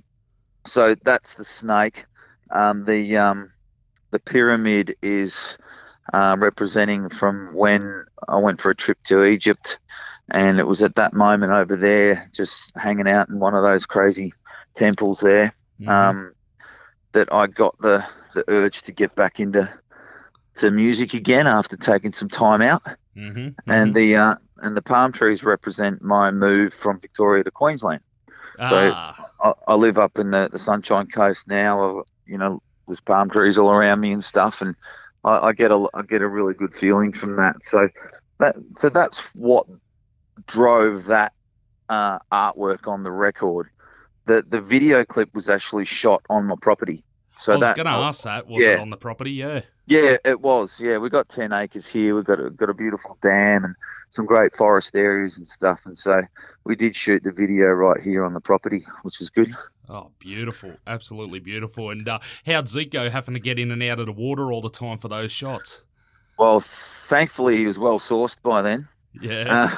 so 0.66 0.96
that's 1.04 1.36
the 1.36 1.46
snake. 1.46 2.06
Um, 2.52 2.86
the 2.86 3.18
um, 3.18 3.52
the 4.12 4.20
pyramid 4.20 4.96
is 5.02 5.58
uh, 6.14 6.36
representing 6.40 7.10
from 7.10 7.54
when 7.54 8.06
I 8.28 8.38
went 8.38 8.62
for 8.62 8.70
a 8.70 8.76
trip 8.76 9.00
to 9.06 9.24
Egypt, 9.24 9.78
and 10.32 10.60
it 10.60 10.68
was 10.68 10.84
at 10.84 10.96
that 10.96 11.14
moment 11.14 11.52
over 11.52 11.76
there, 11.76 12.30
just 12.34 12.72
hanging 12.78 13.08
out 13.08 13.30
in 13.30 13.40
one 13.40 13.56
of 13.56 13.64
those 13.64 13.86
crazy 13.86 14.34
temples 14.76 15.20
there, 15.20 15.54
Mhm. 15.82 15.90
um, 15.90 16.34
that 17.14 17.32
I 17.34 17.48
got 17.48 17.78
the 17.80 18.06
the 18.36 18.44
urge 18.50 18.82
to 18.84 18.92
get 18.92 19.16
back 19.16 19.40
into 19.40 19.68
to 20.56 20.70
music 20.70 21.14
again 21.14 21.48
after 21.48 21.76
taking 21.78 22.12
some 22.12 22.30
time 22.30 22.62
out. 22.62 22.84
Mhm. 23.18 23.56
And 23.68 23.94
the 23.94 24.16
uh, 24.16 24.36
and 24.58 24.76
the 24.76 24.82
palm 24.82 25.12
trees 25.12 25.44
represent 25.44 26.02
my 26.02 26.32
move 26.32 26.74
from 26.74 27.00
Victoria 27.00 27.44
to 27.44 27.52
Queensland. 27.52 28.02
so- 28.70 28.92
ah, 28.94 29.30
I, 29.44 29.74
I 29.74 29.76
live 29.76 29.98
up 29.98 30.18
in 30.18 30.32
the, 30.32 30.48
the 30.52 30.60
Sunshine 30.60 31.08
Coast 31.08 31.48
now. 31.48 32.04
You 32.26 32.38
know, 32.38 32.62
there's 32.88 33.02
palm 33.02 33.30
trees 33.30 33.58
all 33.58 33.70
around 33.72 34.00
me 34.00 34.12
and 34.12 34.24
stuff, 34.24 34.62
and 34.62 34.76
I, 35.24 35.48
I 35.48 35.54
get 35.54 35.72
a 35.72 35.88
I 35.94 36.02
get 36.04 36.22
a 36.22 36.28
really 36.28 36.54
good 36.54 36.74
feeling 36.74 37.12
from 37.12 37.36
that. 37.36 37.56
So 37.64 37.90
that 38.40 38.56
so 38.78 38.90
that's 38.90 39.20
what 39.36 39.66
drove 40.48 41.06
that 41.06 41.34
uh, 41.90 42.20
artwork 42.32 42.88
on 42.88 43.04
the 43.04 43.12
record. 43.12 43.70
The 44.26 44.44
the 44.48 44.62
video 44.62 45.06
clip 45.06 45.34
was 45.36 45.50
actually 45.50 45.86
shot 45.86 46.22
on 46.30 46.46
my 46.46 46.56
property. 46.62 47.04
So 47.38 47.52
I 47.54 47.56
was 47.58 47.68
going 47.76 47.86
to 47.86 47.92
ask 47.92 48.24
that. 48.24 48.48
Was 48.48 48.64
it 48.76 48.80
on 48.80 48.90
the 48.90 48.98
property? 48.98 49.32
Yeah. 49.32 49.56
Yeah, 49.88 50.18
it 50.26 50.42
was. 50.42 50.80
Yeah, 50.82 50.98
we 50.98 51.10
got 51.10 51.30
ten 51.30 51.54
acres 51.54 51.88
here. 51.88 52.16
We've 52.16 52.24
got 52.26 52.40
a, 52.40 52.50
got 52.50 52.70
a 52.70 52.74
beautiful 52.74 53.18
dam 53.22 53.64
and 53.64 53.76
some 54.10 54.26
great 54.26 54.56
forest 54.56 54.96
areas 54.96 55.38
and 55.38 55.48
stuff. 55.48 55.86
And 55.86 55.98
so 55.98 56.22
we 56.64 56.76
did 56.76 56.96
shoot 56.96 57.24
the 57.24 57.32
video 57.32 57.68
right 57.68 58.02
here 58.02 58.24
on 58.26 58.34
the 58.34 58.42
property, 58.42 58.86
which 59.04 59.20
was 59.20 59.30
good. 59.30 59.56
Oh, 59.88 60.12
beautiful. 60.20 60.80
Absolutely 60.88 61.40
beautiful. 61.40 61.92
And 61.92 62.08
uh, 62.08 62.20
how'd 62.46 62.68
Zeke 62.68 62.92
go 62.92 63.10
having 63.10 63.36
to 63.36 63.40
get 63.40 63.60
in 63.60 63.70
and 63.72 63.84
out 63.84 64.00
of 64.00 64.08
the 64.08 64.14
water 64.14 64.52
all 64.52 64.62
the 64.62 64.70
time 64.70 64.98
for 64.98 65.08
those 65.10 65.32
shots? 65.32 65.84
Well, 66.40 66.62
thankfully 66.62 67.58
he 67.58 67.66
was 67.68 67.78
well 67.78 68.00
sourced 68.00 68.38
by 68.42 68.62
then, 68.62 68.88
Yeah. 69.22 69.70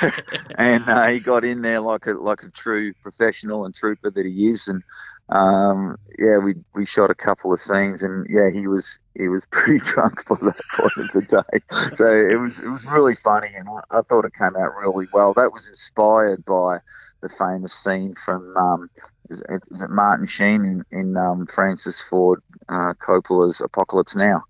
and 0.58 0.88
uh, 0.88 1.08
he 1.08 1.18
got 1.20 1.44
in 1.44 1.62
there 1.62 1.80
like 1.80 2.06
a 2.06 2.12
like 2.12 2.42
a 2.44 2.50
true 2.50 2.92
professional 3.02 3.64
and 3.66 3.74
trooper 3.74 4.10
that 4.10 4.24
he 4.24 4.48
is, 4.48 4.68
and 4.68 4.82
um, 5.28 5.96
yeah, 6.18 6.38
we 6.38 6.54
we 6.74 6.84
shot 6.84 7.10
a 7.10 7.14
couple 7.14 7.52
of 7.52 7.60
scenes, 7.60 8.02
and 8.02 8.26
yeah, 8.28 8.50
he 8.50 8.66
was 8.66 8.98
he 9.18 9.28
was 9.28 9.46
pretty 9.50 9.78
drunk 9.78 10.26
by 10.28 10.36
that 10.36 10.60
point 10.76 10.96
of 10.96 11.12
the 11.12 11.22
day. 11.22 11.94
So 11.96 12.06
it 12.06 12.38
was 12.40 12.58
it 12.58 12.68
was 12.68 12.84
really 12.84 13.14
funny, 13.14 13.48
and 13.54 13.68
I, 13.68 13.98
I 13.98 14.02
thought 14.02 14.24
it 14.24 14.34
came 14.34 14.56
out 14.56 14.76
really 14.76 15.06
well. 15.12 15.32
That 15.34 15.52
was 15.52 15.68
inspired 15.68 16.44
by 16.44 16.78
the 17.22 17.28
famous 17.28 17.72
scene 17.72 18.14
from 18.14 18.54
um, 18.56 18.90
is, 19.30 19.42
it, 19.48 19.62
is 19.70 19.82
it 19.82 19.90
Martin 19.90 20.26
Sheen 20.26 20.64
in, 20.64 20.84
in 20.90 21.16
um, 21.16 21.46
Francis 21.46 22.00
Ford 22.00 22.42
uh, 22.68 22.94
Coppola's 22.94 23.60
Apocalypse 23.60 24.16
Now. 24.16 24.42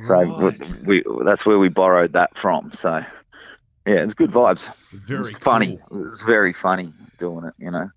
So 0.00 0.20
Right. 0.20 0.60
we, 0.86 1.02
we 1.02 1.24
that's 1.24 1.44
where 1.46 1.58
we 1.58 1.68
borrowed 1.68 2.12
that 2.12 2.36
from. 2.36 2.72
So 2.72 3.04
yeah, 3.86 4.02
it's 4.04 4.14
good 4.14 4.30
vibes. 4.30 4.68
it 4.68 4.98
Very 5.00 5.34
funny. 5.34 5.78
cool. 5.88 6.00
It 6.00 6.10
was 6.10 6.22
very 6.22 6.52
funny 6.52 6.92
doing 7.18 7.46
it. 7.46 7.54
You 7.58 7.70
know. 7.70 7.90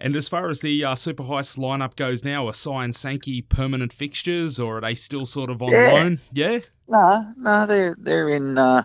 And 0.00 0.16
as 0.16 0.28
far 0.28 0.48
as 0.48 0.60
the 0.60 0.84
uh, 0.84 0.94
Super 0.94 1.24
Heist 1.24 1.58
lineup 1.58 1.94
goes 1.96 2.24
now, 2.24 2.46
are 2.48 2.54
Cy 2.54 2.84
and 2.84 2.96
Sankey 2.96 3.42
permanent 3.42 3.92
fixtures, 3.92 4.58
or 4.58 4.78
are 4.78 4.80
they 4.80 4.94
still 4.94 5.26
sort 5.26 5.50
of 5.50 5.62
on 5.62 5.72
Yeah. 5.72 5.92
loan? 5.92 6.18
Yeah. 6.32 6.58
No, 6.88 7.32
no, 7.36 7.66
they're 7.66 7.94
they're 8.00 8.28
in 8.30 8.56
uh, 8.58 8.84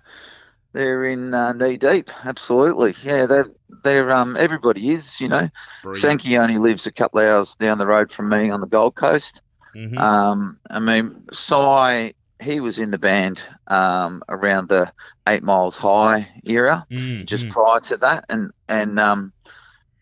they're 0.74 1.06
in 1.06 1.34
uh, 1.34 1.54
knee 1.54 1.78
deep. 1.78 2.12
Absolutely, 2.26 2.96
yeah. 3.04 3.26
They're 3.26 3.50
they're 3.84 4.12
um 4.12 4.36
everybody 4.38 4.92
is. 4.92 5.20
You 5.22 5.30
know, 5.30 5.50
Brilliant. 5.84 6.02
Frankie 6.02 6.38
only 6.38 6.58
lives 6.58 6.86
a 6.86 6.92
couple 6.92 7.22
of 7.22 7.28
hours 7.28 7.56
down 7.56 7.78
the 7.78 7.88
road 7.88 8.12
from 8.12 8.30
me 8.30 8.50
on 8.50 8.60
the 8.62 8.68
Gold 8.68 8.96
Coast. 8.96 9.42
Mhm. 9.76 9.98
Um, 9.98 10.60
I 10.70 10.80
mean, 10.80 11.26
Cy, 11.32 12.14
he 12.42 12.60
was 12.60 12.78
in 12.78 12.92
the 12.92 12.98
band 13.00 13.42
um, 13.68 14.22
around 14.30 14.70
the 14.70 14.92
Eight 15.28 15.44
Miles 15.44 15.76
High 15.76 16.30
era, 16.44 16.86
Mm, 16.92 17.26
just 17.26 17.46
mm. 17.46 17.52
prior 17.52 17.80
to 17.82 17.98
that, 17.98 18.26
and 18.30 18.52
and 18.68 19.00
um, 19.00 19.34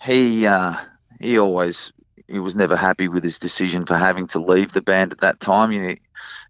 he 0.01 0.45
uh, 0.45 0.75
he 1.23 1.37
always 1.37 1.91
he 2.27 2.39
was 2.39 2.55
never 2.55 2.75
happy 2.75 3.07
with 3.07 3.23
his 3.23 3.37
decision 3.39 3.85
for 3.85 3.97
having 3.97 4.27
to 4.27 4.39
leave 4.39 4.71
the 4.71 4.81
band 4.81 5.11
at 5.11 5.21
that 5.21 5.39
time. 5.39 5.71
You 5.71 5.81
know, 5.87 5.95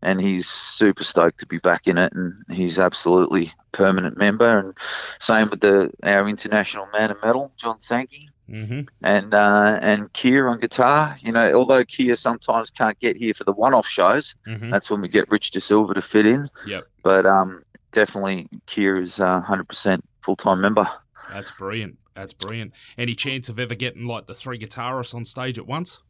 and 0.02 0.20
he's 0.22 0.48
super 0.48 1.04
stoked 1.04 1.40
to 1.40 1.46
be 1.48 1.58
back 1.60 1.88
in 1.88 1.98
it, 1.98 2.14
and 2.14 2.34
he's 2.52 2.78
absolutely 2.78 3.46
a 3.48 3.78
permanent 3.78 4.18
member. 4.18 4.60
And 4.60 4.74
same 5.20 5.50
with 5.50 5.62
the 5.62 5.92
our 6.04 6.28
international 6.28 6.88
man 6.94 7.12
of 7.12 7.22
metal, 7.24 7.52
John 7.58 7.80
Sankey 7.80 8.30
Mhm. 8.50 8.88
and 9.02 9.34
uh, 9.34 9.80
and 9.82 10.12
Kier 10.14 10.52
on 10.52 10.60
guitar. 10.60 11.18
You 11.22 11.32
know, 11.32 11.54
although 11.54 11.84
Kier 11.86 12.18
sometimes 12.18 12.70
can't 12.70 13.00
get 13.00 13.16
here 13.16 13.34
for 13.34 13.46
the 13.46 13.54
one-off 13.54 13.88
shows, 13.88 14.36
Mhm. 14.48 14.70
that's 14.72 14.90
when 14.90 15.02
we 15.02 15.08
get 15.08 15.32
Rich 15.32 15.52
De 15.52 15.62
Silva 15.62 15.94
to 15.94 16.02
fit 16.02 16.26
in. 16.26 16.50
Yep. 16.66 16.84
But 17.04 17.26
um, 17.26 17.64
definitely 17.94 18.50
Kier 18.68 19.02
is 19.02 19.20
uh, 19.20 19.42
100% 19.42 20.02
full-time 20.22 20.60
member. 20.62 20.88
That's 21.32 21.52
brilliant. 21.52 21.98
That's 22.16 22.34
brilliant. 22.34 22.74
Any 22.98 23.16
chance 23.16 23.50
of 23.50 23.60
ever 23.60 23.76
getting 23.76 24.08
like 24.08 24.26
the 24.28 24.36
three 24.36 24.60
guitarists 24.60 25.16
on 25.16 25.26
stage 25.26 25.58
at 25.58 25.68
once? 25.68 26.02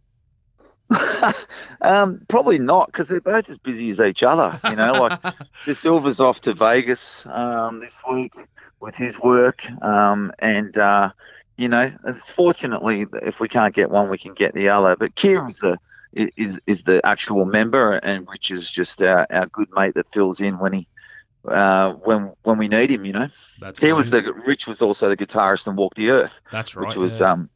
um, 1.82 2.22
probably 2.28 2.60
not 2.60 2.88
because 2.88 3.08
they're 3.08 3.22
both 3.22 3.50
as 3.50 3.58
busy 3.60 3.90
as 3.92 4.00
each 4.00 4.24
other. 4.24 4.58
You 4.70 4.76
know, 4.76 4.92
like 4.94 5.22
De 5.66 5.74
Silva's 5.74 6.20
off 6.20 6.42
to 6.42 6.54
Vegas 6.54 7.26
um, 7.28 7.80
this 7.80 8.00
week 8.12 8.34
with 8.80 8.96
his 8.96 9.18
work, 9.20 9.62
um, 9.82 10.32
and 10.40 10.78
uh, 10.78 11.12
you 11.58 11.70
know, 11.70 11.92
fortunately, 12.36 13.06
if 13.22 13.40
we 13.40 13.48
can't 13.48 13.74
get 13.74 13.90
one, 13.90 14.10
we 14.10 14.18
can 14.18 14.34
get 14.34 14.54
the 14.54 14.70
other. 14.70 14.96
But 14.96 15.16
Kier 15.16 15.50
is 15.50 15.58
the 15.58 15.78
is 16.14 16.60
is 16.68 16.84
the 16.84 17.04
actual 17.06 17.46
member, 17.46 17.94
and 17.94 18.28
Rich 18.28 18.52
is 18.52 18.70
just 18.70 19.02
our, 19.02 19.26
our 19.30 19.46
good 19.48 19.70
mate 19.76 19.96
that 19.96 20.12
fills 20.12 20.42
in 20.42 20.60
when 20.60 20.74
he 20.74 20.88
uh, 21.48 21.94
when 21.94 22.34
when 22.44 22.58
we 22.58 22.68
need 22.68 22.92
him. 22.92 23.06
You 23.06 23.14
know, 23.14 23.28
That's 23.60 23.80
he 23.80 23.94
was 23.94 24.10
the 24.10 24.34
Rich 24.46 24.68
was 24.68 24.82
also 24.82 25.10
the 25.10 25.18
guitarist 25.18 25.68
in 25.68 25.76
Walk 25.76 25.96
the 25.96 26.10
Earth, 26.12 26.40
That's 26.52 26.76
right. 26.76 26.88
which 26.88 26.96
was 26.96 27.20
yeah. 27.20 27.32
um 27.32 27.50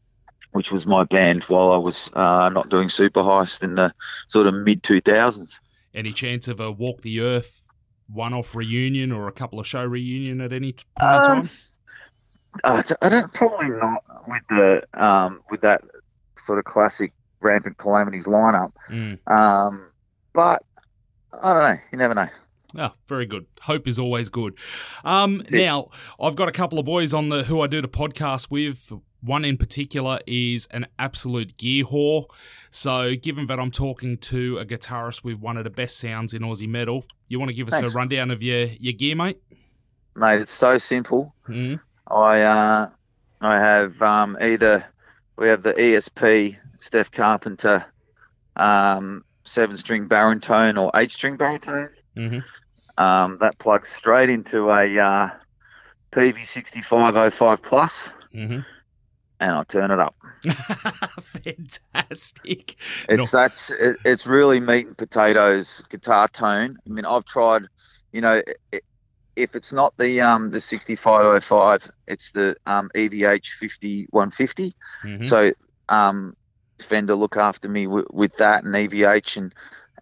which 0.52 0.72
was 0.72 0.88
my 0.88 1.04
band 1.04 1.44
while 1.44 1.72
I 1.72 1.78
was 1.78 2.10
uh, 2.14 2.50
not 2.50 2.70
doing 2.70 2.90
Super 2.90 3.22
Heist 3.22 3.62
in 3.64 3.76
the 3.76 3.94
sort 4.28 4.48
of 4.48 4.54
mid 4.54 4.84
two 4.84 5.02
thousands. 5.02 5.60
Any 5.94 6.12
chance 6.12 6.48
of 6.48 6.60
a 6.60 6.72
Walk 6.72 7.02
the 7.02 7.22
Earth 7.22 7.64
one-off 8.08 8.56
reunion 8.56 9.12
or 9.12 9.28
a 9.28 9.32
couple 9.32 9.60
of 9.60 9.68
show 9.68 9.84
reunion 9.84 10.40
at 10.42 10.54
any 10.54 10.74
point 10.74 10.86
in 11.02 11.08
Um, 11.08 11.24
time? 11.24 11.50
Uh, 12.64 12.84
I 13.02 13.10
don't 13.10 13.34
probably 13.34 13.70
not 13.70 14.04
with 14.28 14.42
the 14.50 14.84
um, 14.94 15.42
with 15.52 15.62
that 15.62 15.82
sort 16.38 16.58
of 16.60 16.66
classic 16.66 17.14
rampant 17.42 17.78
calamities 17.78 18.26
lineup. 18.26 18.72
Mm. 18.90 19.20
Um, 19.32 19.92
but 20.34 20.64
I 21.42 21.54
don't 21.54 21.64
know. 21.64 21.76
You 21.92 21.98
never 21.98 22.16
know. 22.16 22.28
Ah, 22.78 22.94
very 23.08 23.26
good. 23.26 23.46
Hope 23.62 23.88
is 23.88 23.98
always 23.98 24.30
good. 24.30 24.58
Um, 25.06 25.42
now, 25.52 25.90
I've 26.20 26.36
got 26.36 26.50
a 26.50 26.52
couple 26.52 26.80
of 26.80 26.86
boys 26.86 27.14
on 27.14 27.30
the 27.30 27.44
who 27.44 27.62
I 27.62 27.68
do 27.68 27.82
the 27.82 27.88
podcast 27.88 28.52
with. 28.52 28.92
One 29.22 29.46
in 29.46 29.58
particular 29.58 30.20
is 30.28 30.68
an 30.68 30.86
absolute 31.00 31.58
gear 31.58 31.86
whore. 31.86 32.26
So, 32.70 33.16
given 33.16 33.48
that 33.48 33.60
I'm 33.60 33.72
talking 33.72 34.18
to 34.18 34.60
a 34.60 34.66
guitarist 34.66 35.24
with 35.24 35.40
one 35.40 35.58
of 35.58 35.64
the 35.64 35.70
best 35.70 35.98
sounds 35.98 36.34
in 36.34 36.44
Aussie 36.44 36.68
metal, 36.68 37.04
you 37.28 37.40
want 37.40 37.50
to 37.50 37.56
give 37.56 37.68
us 37.68 37.80
Thanks. 37.80 37.96
a 37.96 37.98
rundown 37.98 38.32
of 38.32 38.44
your, 38.44 38.68
your 38.80 38.94
gear, 38.94 39.16
mate? 39.16 39.42
Mate, 40.16 40.42
it's 40.42 40.52
so 40.52 40.78
simple. 40.78 41.34
Mm. 41.48 41.80
I 42.08 42.42
uh, 42.42 42.90
I 43.42 43.60
have 43.60 44.02
um, 44.02 44.38
either 44.42 44.86
we 45.38 45.48
have 45.48 45.64
the 45.64 45.74
ESP 45.74 46.58
Steph 46.80 47.12
Carpenter 47.12 47.86
um, 48.56 49.24
seven 49.46 49.78
string 49.78 50.08
baritone 50.08 50.78
or 50.78 50.92
eight 50.96 51.12
string 51.12 51.38
baritone. 51.38 51.90
hmm 52.16 52.40
Um, 52.98 53.38
that 53.42 53.58
plugs 53.60 53.90
straight 53.90 54.30
into 54.30 54.70
a 54.72 55.00
uh, 55.00 55.30
PV6505 56.14 57.62
plus, 57.64 57.92
hmm 58.32 58.60
and 59.40 59.52
I 59.52 59.64
turn 59.66 59.92
it 59.92 60.00
up. 60.00 60.16
Fantastic. 61.22 62.76
It's 63.08 63.32
No. 63.34 63.40
that's 63.40 63.70
it, 63.70 63.98
it's 64.04 64.26
really 64.26 64.60
meat 64.60 64.88
and 64.88 64.98
potatoes 64.98 65.84
guitar 65.90 66.28
tone. 66.28 66.76
I 66.86 66.90
mean, 66.90 67.06
I've 67.06 67.26
tried, 67.26 67.64
you 68.12 68.22
know, 68.22 68.42
i 68.74 68.82
if 69.36 69.56
it's 69.56 69.72
not 69.72 69.96
the 70.00 70.20
um 70.22 70.50
the 70.50 70.60
6505, 70.60 71.92
it's 72.08 72.32
the 72.32 72.56
um 72.66 72.90
EVH 72.96 73.46
5150. 73.60 74.76
Mhm. 75.04 75.26
So 75.28 75.52
um 75.90 76.36
Fender 76.82 77.14
look 77.16 77.38
after 77.38 77.70
me 77.70 77.86
w- 77.86 78.08
with 78.12 78.36
that 78.38 78.64
and 78.64 78.74
EVH 78.74 79.38
and 79.38 79.54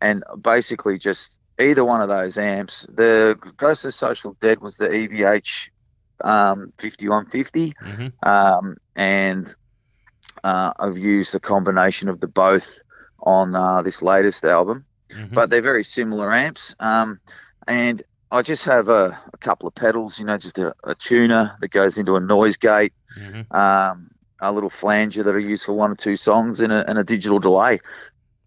and 0.01 0.23
basically 0.41 0.97
just 0.97 1.39
either 1.59 1.83
one 1.83 2.01
of 2.01 2.09
those 2.09 2.37
amps. 2.37 2.85
The 2.89 3.37
Ghost 3.57 3.85
of 3.85 3.93
Social 3.93 4.35
Dead 4.39 4.59
was 4.59 4.77
the 4.77 4.87
EVH 4.89 5.69
um 6.23 6.71
5150 6.79 7.73
Mhm. 7.83 8.13
um, 8.25 8.77
and 8.95 9.53
uh, 10.43 10.71
I've 10.79 10.97
used 10.97 11.35
a 11.35 11.39
combination 11.39 12.07
of 12.07 12.19
the 12.19 12.27
both 12.27 12.79
on 13.19 13.55
uh, 13.55 13.81
this 13.81 14.01
latest 14.01 14.43
album. 14.45 14.85
Mhm. 15.11 15.33
But 15.33 15.49
they're 15.49 15.61
very 15.61 15.83
similar 15.83 16.33
amps, 16.33 16.75
um, 16.79 17.19
and 17.67 18.01
I 18.31 18.41
just 18.41 18.63
have 18.65 18.89
a, 18.89 19.17
a 19.33 19.37
couple 19.37 19.67
of 19.67 19.75
pedals, 19.75 20.17
you 20.17 20.25
know, 20.25 20.37
just 20.37 20.57
a, 20.57 20.73
a 20.83 20.95
tuner 20.95 21.55
that 21.61 21.69
goes 21.71 21.97
into 21.97 22.15
a 22.15 22.19
noise 22.19 22.57
gate, 22.57 22.93
Mhm. 23.19 23.53
um, 23.53 24.09
a 24.41 24.51
little 24.51 24.69
flanger 24.71 25.23
that 25.23 25.35
I 25.35 25.39
use 25.39 25.63
for 25.63 25.73
one 25.73 25.91
or 25.91 25.95
two 25.95 26.17
songs, 26.17 26.59
and 26.59 26.73
a, 26.73 26.89
and 26.89 26.97
a 26.97 27.03
digital 27.03 27.39
delay. 27.39 27.79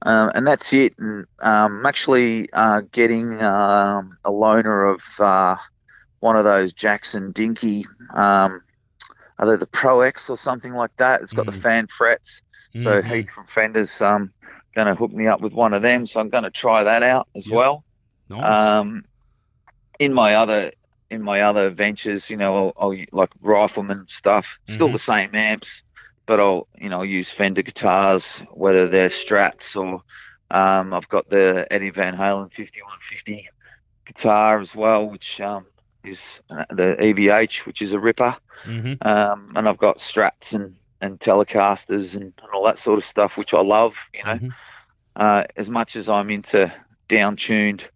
Um, 0.02 0.30
and 0.34 0.46
that's 0.46 0.72
it. 0.72 0.94
And 0.98 1.26
um, 1.40 1.78
I'm 1.78 1.86
actually 1.86 2.48
uh, 2.52 2.82
getting 2.92 3.42
um, 3.42 4.16
a 4.24 4.30
loaner 4.30 4.94
of 4.94 5.02
uh, 5.24 5.56
one 6.20 6.36
of 6.36 6.44
those 6.44 6.72
Jackson 6.72 7.32
Dinky, 7.32 7.86
um, 8.14 8.62
are 9.38 9.46
they 9.50 9.56
the 9.56 9.66
Pro 9.66 10.00
X 10.00 10.30
or 10.30 10.36
something 10.36 10.72
like 10.72 10.90
that? 10.98 11.22
It's 11.22 11.32
got 11.32 11.46
the 11.46 11.52
Mm. 11.52 11.62
fan 11.62 11.86
frets. 11.88 12.42
So 12.74 13.02
Mhm. 13.02 13.10
Heath 13.10 13.30
from 13.30 13.46
Fender's 13.46 14.00
um, 14.02 14.32
going 14.74 14.86
to 14.88 14.94
hook 14.94 15.12
me 15.12 15.26
up 15.26 15.40
with 15.40 15.52
one 15.52 15.74
of 15.74 15.82
them. 15.82 16.06
So 16.06 16.20
I'm 16.20 16.28
going 16.28 16.44
to 16.44 16.50
try 16.50 16.82
that 16.84 17.02
out 17.02 17.28
as 17.34 17.46
Yep. 17.46 17.56
well. 17.56 17.84
Nice. 18.28 18.44
Um, 18.44 19.04
in 19.98 20.12
my 20.12 20.34
other 20.34 20.70
in 21.10 21.22
my 21.22 21.40
other 21.42 21.70
ventures, 21.70 22.28
you 22.28 22.36
know, 22.36 22.72
I'll, 22.76 22.90
I'll 22.92 23.04
like 23.12 23.30
rifleman 23.40 24.06
stuff, 24.08 24.58
still 24.66 24.88
Mhm. 24.88 24.92
the 24.92 24.98
same 24.98 25.34
amps, 25.34 25.82
but 26.28 26.38
I'll 26.38 26.68
you 26.78 26.90
know 26.90 27.02
use 27.02 27.30
Fender 27.32 27.62
guitars, 27.62 28.40
whether 28.52 28.86
they're 28.86 29.08
Strats 29.08 29.76
or 29.76 30.02
um, 30.50 30.94
I've 30.94 31.08
got 31.08 31.28
the 31.28 31.66
Eddie 31.70 31.90
Van 31.90 32.14
Halen 32.14 32.52
5150 32.52 33.48
guitar 34.06 34.60
as 34.60 34.74
well, 34.76 35.08
which 35.08 35.40
um, 35.40 35.66
is 36.04 36.40
uh, 36.48 36.64
the 36.70 36.96
EVH, 37.00 37.66
which 37.66 37.82
is 37.82 37.92
a 37.94 37.98
ripper, 37.98 38.36
Mhm. 38.64 39.04
um, 39.04 39.52
and 39.56 39.68
I've 39.68 39.78
got 39.78 39.96
Strats 39.98 40.54
and 40.54 40.76
and 41.00 41.18
Telecasters 41.20 42.14
and, 42.14 42.24
and 42.42 42.50
all 42.52 42.64
that 42.64 42.78
sort 42.78 42.98
of 42.98 43.04
stuff, 43.04 43.36
which 43.36 43.54
I 43.54 43.60
love. 43.60 43.96
You 44.12 44.24
know, 44.24 44.34
Mhm. 44.34 44.52
uh, 45.16 45.44
as 45.56 45.70
much 45.70 45.96
as 45.96 46.08
I'm 46.08 46.30
into 46.30 46.72
down-tuned 47.08 47.88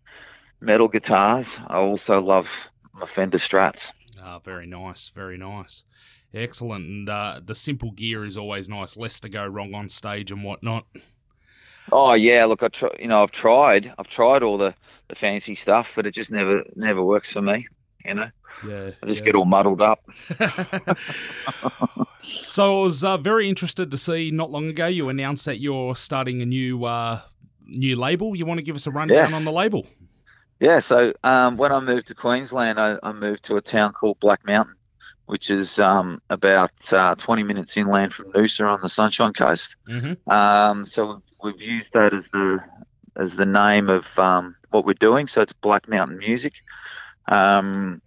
metal 0.61 0.89
guitars, 0.89 1.59
I 1.67 1.77
also 1.79 2.21
love 2.21 2.71
my 2.95 3.07
Fender 3.07 3.39
Strats. 3.39 3.91
Ah, 4.23 4.39
very 4.39 4.67
nice, 4.67 5.09
very 5.11 5.37
nice. 5.37 5.85
Excellent. 6.35 6.87
And 6.87 7.09
uh, 7.09 7.41
the 7.45 7.55
simple 7.55 7.93
gear 7.93 8.25
is 8.25 8.37
always 8.37 8.69
nice, 8.69 8.97
less 8.97 9.21
to 9.21 9.29
go 9.29 9.47
wrong 9.47 9.75
on 9.75 9.89
stage 9.89 10.31
and 10.31 10.43
whatnot. 10.43 10.87
Oh 11.91 12.15
yeah, 12.15 12.45
look, 12.45 12.62
I 12.62 12.69
try, 12.69 12.91
you 12.99 13.09
know, 13.09 13.23
I've 13.23 13.33
tried, 13.33 13.93
I've 13.99 14.09
tried 14.09 14.43
all 14.43 14.57
the, 14.57 14.75
the 15.09 15.15
fancy 15.15 15.55
stuff, 15.55 15.93
but 15.95 16.07
it 16.07 16.15
just 16.15 16.31
never 16.31 16.65
never 16.77 17.03
works 17.03 17.33
for 17.33 17.43
me. 17.43 17.67
You 18.05 18.15
know, 18.15 18.31
Yeah. 18.67 18.91
I 19.03 19.07
just 19.07 19.21
yeah. 19.21 19.27
get 19.27 19.35
all 19.35 19.45
muddled 19.45 19.83
up. 19.83 20.01
So 22.23 22.81
I 22.81 22.83
was 22.85 23.03
uh, 23.03 23.17
very 23.17 23.49
interested 23.49 23.91
to 23.91 23.97
see 23.97 24.31
not 24.31 24.51
long 24.51 24.69
ago 24.69 24.87
you 24.87 25.09
announced 25.09 25.45
that 25.47 25.59
you're 25.59 25.97
starting 25.97 26.41
a 26.41 26.47
new 26.47 26.85
uh, 26.85 27.21
new 27.67 27.97
label. 27.97 28.37
You 28.37 28.47
want 28.47 28.59
to 28.59 28.62
give 28.62 28.77
us 28.77 28.87
a 28.87 28.93
rundown 28.93 29.35
on 29.35 29.45
the 29.45 29.51
label? 29.51 29.87
Yeah, 30.61 30.79
so 30.79 31.12
um, 31.25 31.57
when 31.57 31.73
I 31.73 31.81
moved 31.81 32.07
to 32.09 32.15
Queensland, 32.15 32.79
I, 32.79 32.97
I 33.03 33.12
moved 33.12 33.43
to 33.45 33.57
a 33.57 33.61
town 33.61 33.93
called 33.93 34.21
Black 34.21 34.47
Mountain, 34.47 34.77
which 35.26 35.50
is 35.50 35.79
um, 35.79 36.21
about 36.31 36.73
uh, 36.93 37.14
20 37.14 37.43
minutes 37.43 37.76
inland 37.76 38.12
from 38.12 38.33
Noosa 38.33 38.67
on 38.67 38.81
the 38.81 38.88
Sunshine 38.88 39.33
Coast. 39.33 39.76
Mm-hmm. 39.88 40.31
Um, 40.31 40.85
so 40.85 41.23
we've 41.43 41.61
used 41.61 41.93
that 41.93 42.12
as 42.12 42.26
the 42.29 42.62
as 43.17 43.37
the 43.37 43.47
name 43.47 43.91
of 43.91 44.19
um, 44.19 44.57
what 44.71 44.85
we're 44.85 44.95
doing. 44.95 45.29
So 45.29 45.43
it's 45.43 45.52
Black 45.52 45.88
Mountain 45.88 46.19
Music, 46.19 46.55
um, 47.29 48.00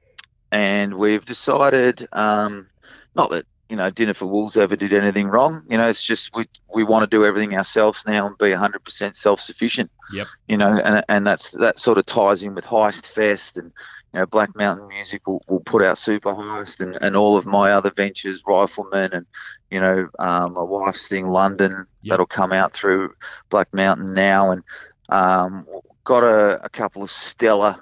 and 0.51 0.95
we've 0.95 1.25
decided 1.25 2.07
um, 2.11 2.67
not 3.15 3.29
that 3.31 3.45
you 3.69 3.75
know 3.75 3.89
Dinner 3.89 4.13
for 4.13 4.25
Wolves 4.25 4.57
ever 4.57 4.75
did 4.75 4.93
anything 4.93 5.27
wrong. 5.27 5.63
You 5.69 5.77
know, 5.77 5.87
it's 5.87 6.03
just 6.03 6.35
we 6.35 6.45
we 6.73 6.83
want 6.83 7.09
to 7.09 7.15
do 7.15 7.25
everything 7.25 7.55
ourselves 7.55 8.03
now 8.05 8.27
and 8.27 8.37
be 8.37 8.47
100% 8.47 9.15
self 9.15 9.39
sufficient. 9.39 9.91
Yep. 10.11 10.27
You 10.47 10.57
know, 10.57 10.79
and 10.83 11.03
and 11.07 11.27
that's 11.27 11.51
that 11.51 11.79
sort 11.79 11.97
of 11.97 12.05
ties 12.05 12.43
in 12.43 12.55
with 12.55 12.65
Heist 12.65 13.05
Fest 13.05 13.57
and. 13.57 13.71
You 14.15 14.21
know, 14.21 14.27
Black 14.27 14.55
Mountain 14.55 14.87
Music 14.87 15.27
will, 15.27 15.43
will 15.49 15.59
put 15.59 15.83
out 15.83 15.97
Super 15.97 16.33
Heist 16.33 16.79
and, 16.79 16.97
and 17.01 17.17
all 17.17 17.35
of 17.35 17.45
my 17.45 17.71
other 17.71 17.91
ventures, 17.91 18.43
Rifleman 18.47 19.11
and, 19.11 19.25
you 19.69 19.81
know, 19.81 20.07
um, 20.19 20.53
my 20.53 20.63
wife's 20.63 21.09
thing, 21.09 21.27
London, 21.27 21.85
Yep. 22.03 22.11
that'll 22.11 22.25
come 22.25 22.53
out 22.53 22.71
through 22.73 23.13
Black 23.49 23.73
Mountain 23.73 24.13
now. 24.13 24.51
And 24.51 24.63
um, 25.09 25.67
got 26.05 26.23
a, 26.23 26.63
a 26.63 26.69
couple 26.69 27.03
of 27.03 27.11
stellar 27.11 27.75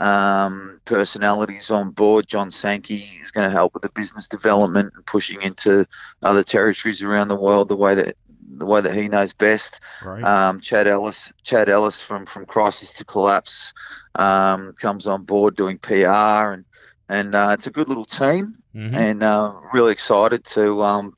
um, 0.00 0.80
personalities 0.86 1.70
on 1.70 1.90
board. 1.90 2.26
John 2.26 2.50
Sankey 2.50 3.10
is 3.22 3.30
going 3.30 3.46
to 3.46 3.54
help 3.54 3.74
with 3.74 3.82
the 3.82 3.90
business 3.90 4.28
development 4.28 4.94
and 4.96 5.04
pushing 5.04 5.42
into 5.42 5.86
other 6.22 6.42
territories 6.42 7.02
around 7.02 7.28
the 7.28 7.36
world 7.36 7.68
the 7.68 7.76
way 7.76 7.94
that 7.94 8.16
the 8.58 8.66
way 8.66 8.80
that 8.80 8.94
he 8.94 9.08
knows 9.08 9.32
best. 9.32 9.80
Great. 10.00 10.24
Um, 10.24 10.60
Chad 10.60 10.86
Ellis, 10.86 11.32
Chad 11.44 11.68
Ellis 11.68 12.00
from 12.00 12.26
from 12.26 12.46
Crisis 12.46 12.92
to 12.94 13.04
Collapse, 13.04 13.72
um, 14.14 14.74
comes 14.80 15.06
on 15.06 15.22
board 15.24 15.56
doing 15.56 15.78
PR 15.78 16.52
and 16.52 16.64
and 17.08 17.34
uh, 17.34 17.50
it's 17.52 17.66
a 17.66 17.70
good 17.70 17.88
little 17.88 18.04
team 18.04 18.56
Mhm. 18.74 18.94
and 18.94 19.22
uh, 19.22 19.54
really 19.72 19.92
excited 19.92 20.44
to 20.46 20.82
um, 20.82 21.16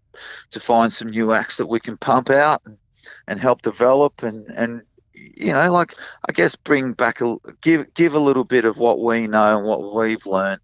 to 0.50 0.60
find 0.60 0.92
some 0.92 1.08
new 1.08 1.32
acts 1.32 1.56
that 1.56 1.66
we 1.66 1.80
can 1.80 1.96
pump 1.96 2.30
out 2.30 2.60
and, 2.66 2.78
and 3.26 3.40
help 3.40 3.62
develop 3.62 4.22
and 4.22 4.46
and 4.50 4.82
you 5.14 5.52
know 5.52 5.72
like 5.72 5.94
I 6.28 6.32
guess 6.32 6.54
bring 6.56 6.92
back 6.92 7.20
a 7.20 7.36
give 7.60 7.92
give 7.94 8.14
a 8.14 8.20
little 8.20 8.44
bit 8.44 8.64
of 8.64 8.76
what 8.78 9.00
we 9.00 9.26
know 9.26 9.56
and 9.58 9.66
what 9.66 9.94
we've 9.94 10.24
learned 10.26 10.60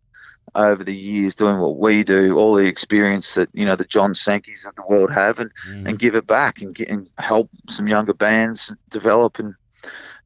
over 0.55 0.85
the 0.85 0.95
years 0.95 1.35
doing 1.35 1.59
what 1.59 1.79
we 1.79 2.05
do, 2.05 2.37
all 2.37 2.55
the 2.55 2.65
experience 2.65 3.35
that 3.35 3.49
you 3.53 3.65
know 3.65 3.77
the 3.77 3.85
John 3.85 4.15
Sankeys 4.15 4.67
of 4.67 4.75
the 4.77 4.85
world 4.89 5.11
have, 5.13 5.39
and 5.39 5.51
Mhm. 5.69 5.89
and 5.89 5.99
give 5.99 6.15
it 6.15 6.27
back 6.27 6.61
and, 6.63 6.75
get, 6.75 6.89
and 6.89 7.09
help 7.19 7.51
some 7.69 7.89
younger 7.89 8.15
bands 8.15 8.73
develop 8.91 9.39
and 9.39 9.55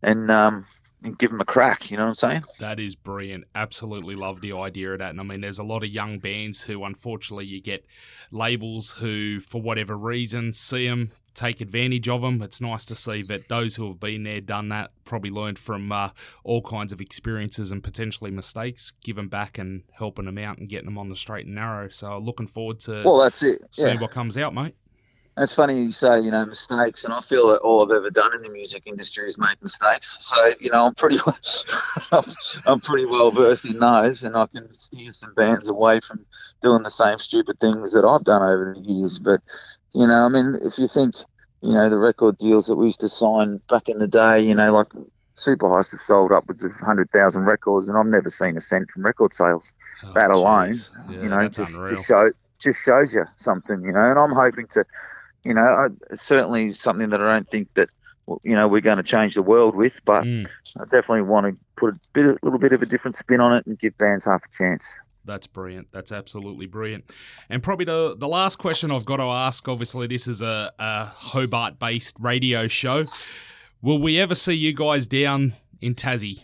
and 0.02 0.30
um 0.30 0.66
and 1.04 1.16
give 1.16 1.30
them 1.30 1.40
a 1.40 1.44
crack. 1.44 1.90
You 1.90 1.96
know 1.96 2.02
what 2.04 2.08
I'm 2.08 2.14
saying? 2.16 2.44
That 2.58 2.80
is 2.80 2.96
brilliant. 2.96 3.44
Absolutely 3.54 4.16
love 4.16 4.40
the 4.40 4.52
idea 4.52 4.92
of 4.92 4.98
that. 4.98 5.10
And 5.10 5.20
I 5.20 5.22
mean, 5.22 5.40
there's 5.40 5.60
a 5.60 5.64
lot 5.64 5.84
of 5.84 5.88
young 5.90 6.18
bands 6.18 6.64
who, 6.64 6.84
unfortunately, 6.84 7.46
you 7.46 7.60
get 7.60 7.87
labels 8.32 8.94
who, 8.94 9.38
for 9.38 9.62
whatever 9.62 9.96
reason, 9.96 10.52
see 10.52 10.88
them, 10.88 11.12
take 11.38 11.61
advantage 11.61 12.09
of 12.09 12.21
them. 12.23 12.42
It's 12.42 12.61
nice 12.61 12.85
to 12.87 12.95
see 12.97 13.23
that 13.23 13.49
those 13.49 13.76
who 13.76 13.87
have 13.87 14.00
been 14.00 14.25
there, 14.25 14.40
done 14.40 14.68
that, 14.71 14.90
probably 15.04 15.30
learned 15.30 15.59
from 15.59 15.92
uh, 15.92 16.11
all 16.42 16.62
kinds 16.62 16.92
of 16.92 17.00
experiences 17.00 17.71
and 17.71 17.83
potentially 17.83 18.30
mistakes, 18.30 18.92
them 19.14 19.28
back 19.28 19.57
and 19.57 19.85
helping 19.92 20.25
them 20.26 20.38
out 20.38 20.59
and 20.59 20.68
getting 20.68 20.87
them 20.87 20.99
on 20.99 21.09
the 21.09 21.16
straight 21.16 21.47
and 21.47 21.54
narrow. 21.54 21.88
So, 21.88 22.18
looking 22.18 22.47
forward 22.47 22.80
to 22.80 23.02
Well, 23.04 23.18
that's 23.18 23.42
it. 23.42 23.62
See 23.71 23.88
Yeah. 23.88 24.00
what 24.00 24.11
comes 24.11 24.37
out, 24.37 24.52
mate. 24.54 24.75
It's 25.40 25.54
funny 25.54 25.80
you 25.80 25.92
say, 25.92 26.21
you 26.21 26.33
know, 26.33 26.45
mistakes, 26.45 27.04
and 27.04 27.12
I 27.14 27.21
feel 27.21 27.47
that 27.49 27.61
all 27.61 27.80
I've 27.85 27.97
ever 27.97 28.11
done 28.11 28.35
in 28.35 28.42
the 28.42 28.49
music 28.49 28.83
industry 28.87 29.28
is 29.28 29.38
make 29.38 29.62
mistakes. 29.62 30.16
So, 30.21 30.50
you 30.61 30.68
know, 30.73 30.87
I'm 30.87 30.95
pretty, 30.97 31.18
I'm 32.66 32.80
pretty 32.80 33.07
well 33.07 33.30
versed 33.30 33.64
in 33.64 33.78
those, 33.78 34.25
and 34.25 34.37
I 34.37 34.47
can 34.47 34.75
steer 34.75 35.12
some 35.12 35.35
bands 35.35 35.68
away 35.68 36.00
from 36.00 36.26
doing 36.61 36.83
the 36.83 36.90
same 36.90 37.21
stupid 37.21 37.61
things 37.61 37.92
that 37.92 38.04
I've 38.04 38.25
done 38.25 38.42
over 38.42 38.75
the 38.75 38.80
years. 38.80 39.21
But, 39.21 39.40
you 39.95 40.07
know, 40.07 40.26
I 40.26 40.28
mean, 40.28 40.57
if 40.62 40.78
you 40.78 40.88
think, 40.88 41.14
you 41.62 41.73
know, 41.73 41.89
the 41.89 41.99
record 41.99 42.39
deals 42.39 42.67
that 42.67 42.76
we 42.76 42.86
used 42.86 43.00
to 43.00 43.08
sign 43.08 43.60
back 43.69 43.89
in 43.89 43.99
the 43.99 44.08
day, 44.08 44.41
you 44.41 44.54
know, 44.54 44.73
like 44.73 44.89
Super 45.34 45.67
Heist 45.67 45.93
have 45.93 46.00
sold 46.00 46.32
upwards 46.32 46.65
of 46.65 46.73
hundred 46.73 47.10
thousand 47.10 47.43
records, 47.45 47.89
and 47.89 47.97
I've 47.97 48.06
never 48.06 48.30
seen 48.30 48.56
a 48.56 48.60
cent 48.60 48.91
from 48.91 49.04
record 49.04 49.32
sales 49.32 49.73
Oh, 50.04 50.12
that 50.15 50.30
alone. 50.30 50.75
Yeah, 51.08 51.23
you 51.23 51.28
know, 51.28 51.49
just, 51.49 51.84
just 51.86 52.06
show 52.06 52.28
just 52.60 52.84
shows 52.84 53.15
you 53.15 53.25
something, 53.36 53.82
you 53.82 53.93
know. 53.93 54.10
And 54.10 54.19
I'm 54.19 54.32
hoping 54.32 54.67
to, 54.69 54.84
you 55.45 55.54
know, 55.54 55.62
I, 55.62 55.89
certainly 56.15 56.73
something 56.73 57.10
that 57.10 57.23
I 57.23 57.32
don't 57.32 57.49
think 57.49 57.69
that 57.75 57.89
you 58.43 58.54
know 58.54 58.69
we're 58.69 58.80
going 58.80 58.99
to 58.99 59.02
change 59.02 59.34
the 59.34 59.43
world 59.43 59.75
with, 59.75 60.00
but 60.04 60.25
Mm. 60.25 60.47
I 60.78 60.84
definitely 60.84 61.23
want 61.23 61.47
to 61.47 61.56
put 61.76 61.97
a 61.97 62.00
bit, 62.12 62.26
a 62.26 62.36
little 62.43 62.58
bit 62.58 62.73
of 62.73 62.82
a 62.82 62.86
different 62.86 63.17
spin 63.17 63.41
on 63.41 63.52
it 63.54 63.67
and 63.67 63.78
give 63.78 63.97
bands 63.99 64.25
half 64.25 64.45
a 64.45 64.49
chance. 64.50 64.97
That's 65.28 65.47
brilliant. 65.47 65.93
That's 65.93 66.10
absolutely 66.10 66.67
brilliant. 66.67 67.12
And 67.50 67.62
probably 67.62 67.84
the, 67.84 68.17
the 68.17 68.26
last 68.26 68.56
question 68.56 68.91
I've 68.91 69.04
got 69.04 69.19
to 69.19 69.25
ask 69.25 69.69
obviously, 69.69 70.06
this 70.06 70.26
is 70.26 70.41
a, 70.41 70.73
a 70.78 71.04
Hobart 71.04 71.78
based 71.78 72.17
radio 72.19 72.67
show. 72.67 73.02
Will 73.82 74.00
we 74.00 74.19
ever 74.19 74.34
see 74.34 74.54
you 74.54 74.73
guys 74.73 75.06
down 75.06 75.52
in 75.82 75.95
Tassie? 75.95 76.43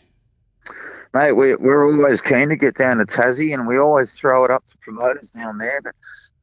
Mate, 1.15 1.33
we, 1.33 1.57
we're 1.57 1.91
always 1.91 2.21
keen 2.21 2.51
to 2.51 2.57
get 2.57 2.75
down 2.75 2.99
to 2.99 3.05
Tassie, 3.05 3.55
and 3.55 3.67
we 3.67 3.79
always 3.79 4.19
throw 4.19 4.45
it 4.45 4.51
up 4.51 4.67
to 4.67 4.77
promoters 4.79 5.31
down 5.31 5.59
there. 5.59 5.81
But 5.83 5.95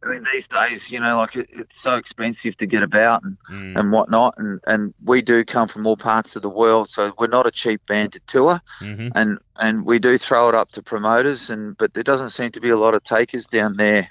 I 0.03 0.09
mean, 0.09 0.25
these 0.33 0.47
days, 0.47 0.89
you 0.89 0.99
know, 0.99 1.17
like 1.19 1.35
it, 1.35 1.47
it's 1.51 1.81
so 1.81 1.95
expensive 1.95 2.57
to 2.57 2.65
get 2.65 2.81
about 2.83 3.23
and, 3.23 3.37
Mm. 3.49 3.79
and 3.79 3.91
whatnot, 3.91 4.33
and 4.37 4.59
and 4.65 4.93
we 5.03 5.21
do 5.21 5.43
come 5.45 5.67
from 5.67 5.85
all 5.85 5.97
parts 5.97 6.35
of 6.35 6.41
the 6.41 6.49
world, 6.49 6.89
so 6.89 7.13
we're 7.19 7.27
not 7.27 7.45
a 7.47 7.51
cheap 7.51 7.81
band 7.87 8.13
to 8.13 8.19
tour. 8.27 8.59
hmm 8.79 9.09
and 9.15 9.37
and 9.59 9.85
we 9.85 9.99
do 9.99 10.17
throw 10.17 10.49
it 10.49 10.55
up 10.55 10.71
to 10.71 10.81
promoters 10.81 11.49
and 11.49 11.77
but 11.77 11.93
there 11.93 12.03
doesn't 12.03 12.31
seem 12.31 12.51
to 12.51 12.59
be 12.61 12.69
a 12.69 12.77
lot 12.77 12.93
of 12.95 13.03
takers 13.03 13.45
down 13.47 13.75
there 13.77 14.07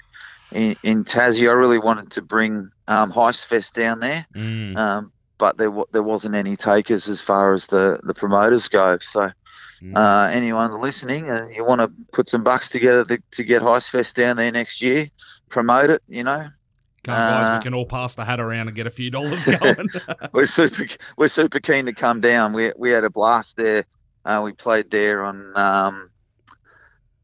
in, 0.51 0.75
in 0.83 1.03
Tassie. 1.03 1.49
I 1.49 1.53
really 1.53 1.79
wanted 1.79 2.11
to 2.11 2.21
bring 2.21 2.69
um, 2.87 3.11
Heist 3.11 3.45
Fest 3.45 3.73
down 3.73 3.99
there, 3.99 4.25
Mm. 4.35 4.77
um, 4.77 5.11
but 5.39 5.57
there 5.57 5.71
there 5.91 6.03
wasn't 6.03 6.35
any 6.35 6.55
takers 6.55 7.09
as 7.09 7.21
far 7.21 7.53
as 7.53 7.67
the, 7.67 7.99
the 8.03 8.13
promoters 8.13 8.69
go. 8.69 8.97
So 9.01 9.31
Mm. 9.81 9.95
uh, 9.97 10.29
anyone 10.29 10.79
listening, 10.79 11.29
uh, 11.31 11.47
you 11.55 11.65
want 11.65 11.81
to 11.81 11.91
put 12.13 12.29
some 12.29 12.43
bucks 12.43 12.69
together 12.69 13.03
to, 13.05 13.17
to 13.31 13.43
get 13.43 13.61
Heist 13.63 13.89
Fest 13.89 14.15
down 14.15 14.37
there 14.37 14.51
next 14.51 14.81
year, 14.81 15.07
promote 15.51 15.89
it. 15.89 16.01
You 16.07 16.23
know, 16.23 16.47
Come 17.03 17.15
on, 17.15 17.29
guys, 17.29 17.49
we 17.49 17.55
uh, 17.55 17.61
can 17.61 17.73
all 17.73 17.85
pass 17.85 18.15
the 18.15 18.25
hat 18.25 18.39
around 18.39 18.67
and 18.67 18.75
get 18.75 18.87
a 18.87 18.91
few 18.91 19.09
dollars 19.09 19.45
going. 19.59 19.87
we're 20.33 20.45
super 20.45 20.87
we're 21.17 21.27
super 21.27 21.59
keen 21.59 21.85
to 21.85 21.93
come 21.93 22.21
down. 22.21 22.53
We 22.53 22.71
we 22.77 22.91
had 22.91 23.03
a 23.03 23.09
blast 23.09 23.55
there. 23.57 23.85
Uh, 24.23 24.41
we 24.43 24.53
played 24.53 24.91
there 24.91 25.23
on 25.23 25.57
um, 25.57 26.09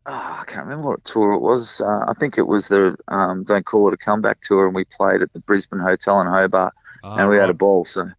oh, 0.07 0.37
I 0.41 0.43
can't 0.47 0.65
remember 0.65 0.89
what 0.89 1.03
tour 1.03 1.33
it 1.33 1.39
was. 1.39 1.79
Uh, 1.79 2.05
I 2.07 2.13
think 2.19 2.37
it 2.39 2.47
was 2.47 2.69
the 2.69 2.97
um, 3.07 3.43
Don't 3.43 3.65
Call 3.65 3.87
It 3.87 3.93
a 3.93 3.97
Comeback 3.97 4.41
tour, 4.41 4.65
and 4.65 4.73
we 4.73 4.83
played 4.85 5.21
at 5.21 5.31
the 5.33 5.39
Brisbane 5.39 5.79
Hotel 5.79 6.21
in 6.21 6.27
Hobart, 6.27 6.73
Ah, 7.03 7.17
and 7.17 7.29
we 7.29 7.37
had 7.37 7.51
a 7.51 7.53
ball. 7.53 7.85
So 7.85 8.09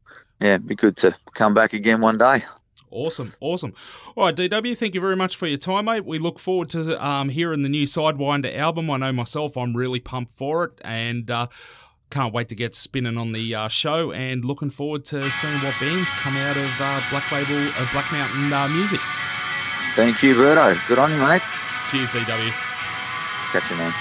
yeah, 0.40 0.54
it'd 0.54 0.68
be 0.68 0.76
good 0.76 0.96
to 0.98 1.14
come 1.34 1.54
back 1.54 1.72
again 1.72 2.00
one 2.00 2.18
day. 2.18 2.44
Awesome, 2.90 3.34
awesome. 3.40 3.74
All 4.16 4.26
right, 4.26 4.34
DW, 4.34 4.76
thank 4.76 4.94
you 4.94 5.00
very 5.00 5.16
much 5.16 5.36
for 5.36 5.46
your 5.46 5.58
time, 5.58 5.86
mate. 5.86 6.04
We 6.04 6.18
look 6.18 6.38
forward 6.38 6.70
to 6.70 7.04
um, 7.04 7.28
hearing 7.28 7.62
the 7.62 7.68
new 7.68 7.84
Sidewinder 7.84 8.54
album. 8.54 8.90
I 8.90 8.96
know 8.96 9.12
myself, 9.12 9.56
I'm 9.56 9.76
really 9.76 10.00
pumped 10.00 10.32
for 10.32 10.64
it, 10.64 10.72
and 10.82 11.30
uh, 11.30 11.48
can't 12.10 12.32
wait 12.32 12.48
to 12.48 12.54
get 12.54 12.74
spinning 12.74 13.18
on 13.18 13.32
the 13.32 13.54
uh, 13.54 13.68
show. 13.68 14.12
And 14.12 14.44
looking 14.44 14.70
forward 14.70 15.04
to 15.06 15.30
seeing 15.30 15.60
what 15.62 15.74
bands 15.80 16.10
come 16.12 16.36
out 16.36 16.56
of 16.56 16.70
uh, 16.80 17.02
Black 17.10 17.30
Label, 17.30 17.68
uh, 17.76 17.92
Black 17.92 18.10
Mountain 18.10 18.52
uh, 18.52 18.68
Music. 18.68 19.00
Thank 19.94 20.22
you, 20.22 20.34
Birdo. 20.34 20.78
Good 20.88 20.98
on 20.98 21.10
you, 21.10 21.18
mate. 21.18 21.42
Cheers, 21.88 22.10
DW. 22.10 22.52
Catch 23.52 23.70
you, 23.70 23.76
man. 23.76 23.92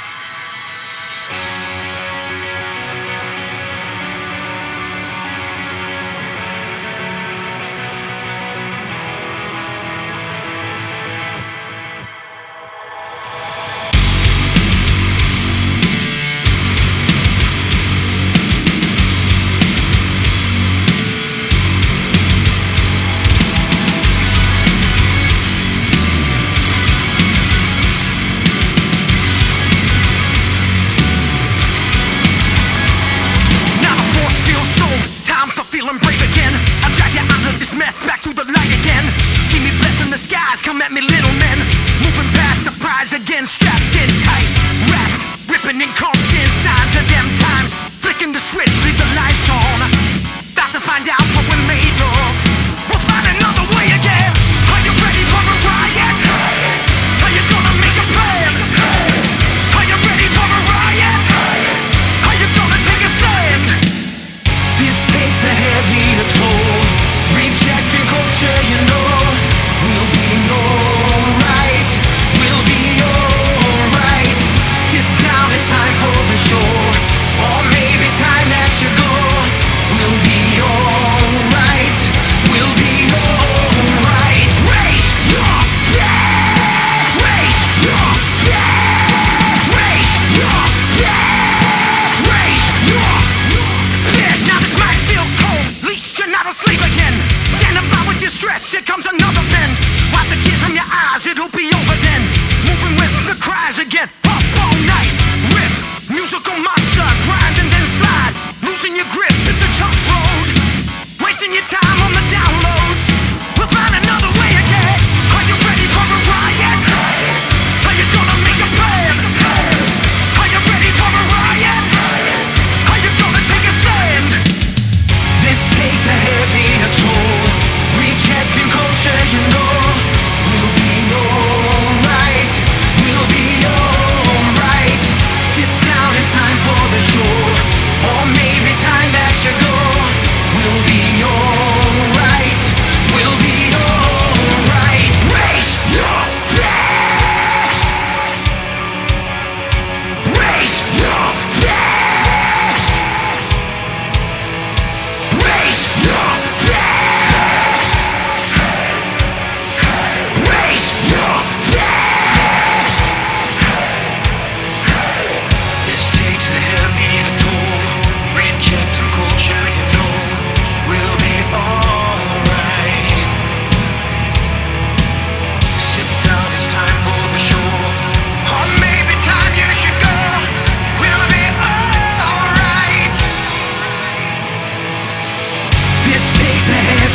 takes 186.48 186.70
a 186.70 186.74
hand. 186.74 187.07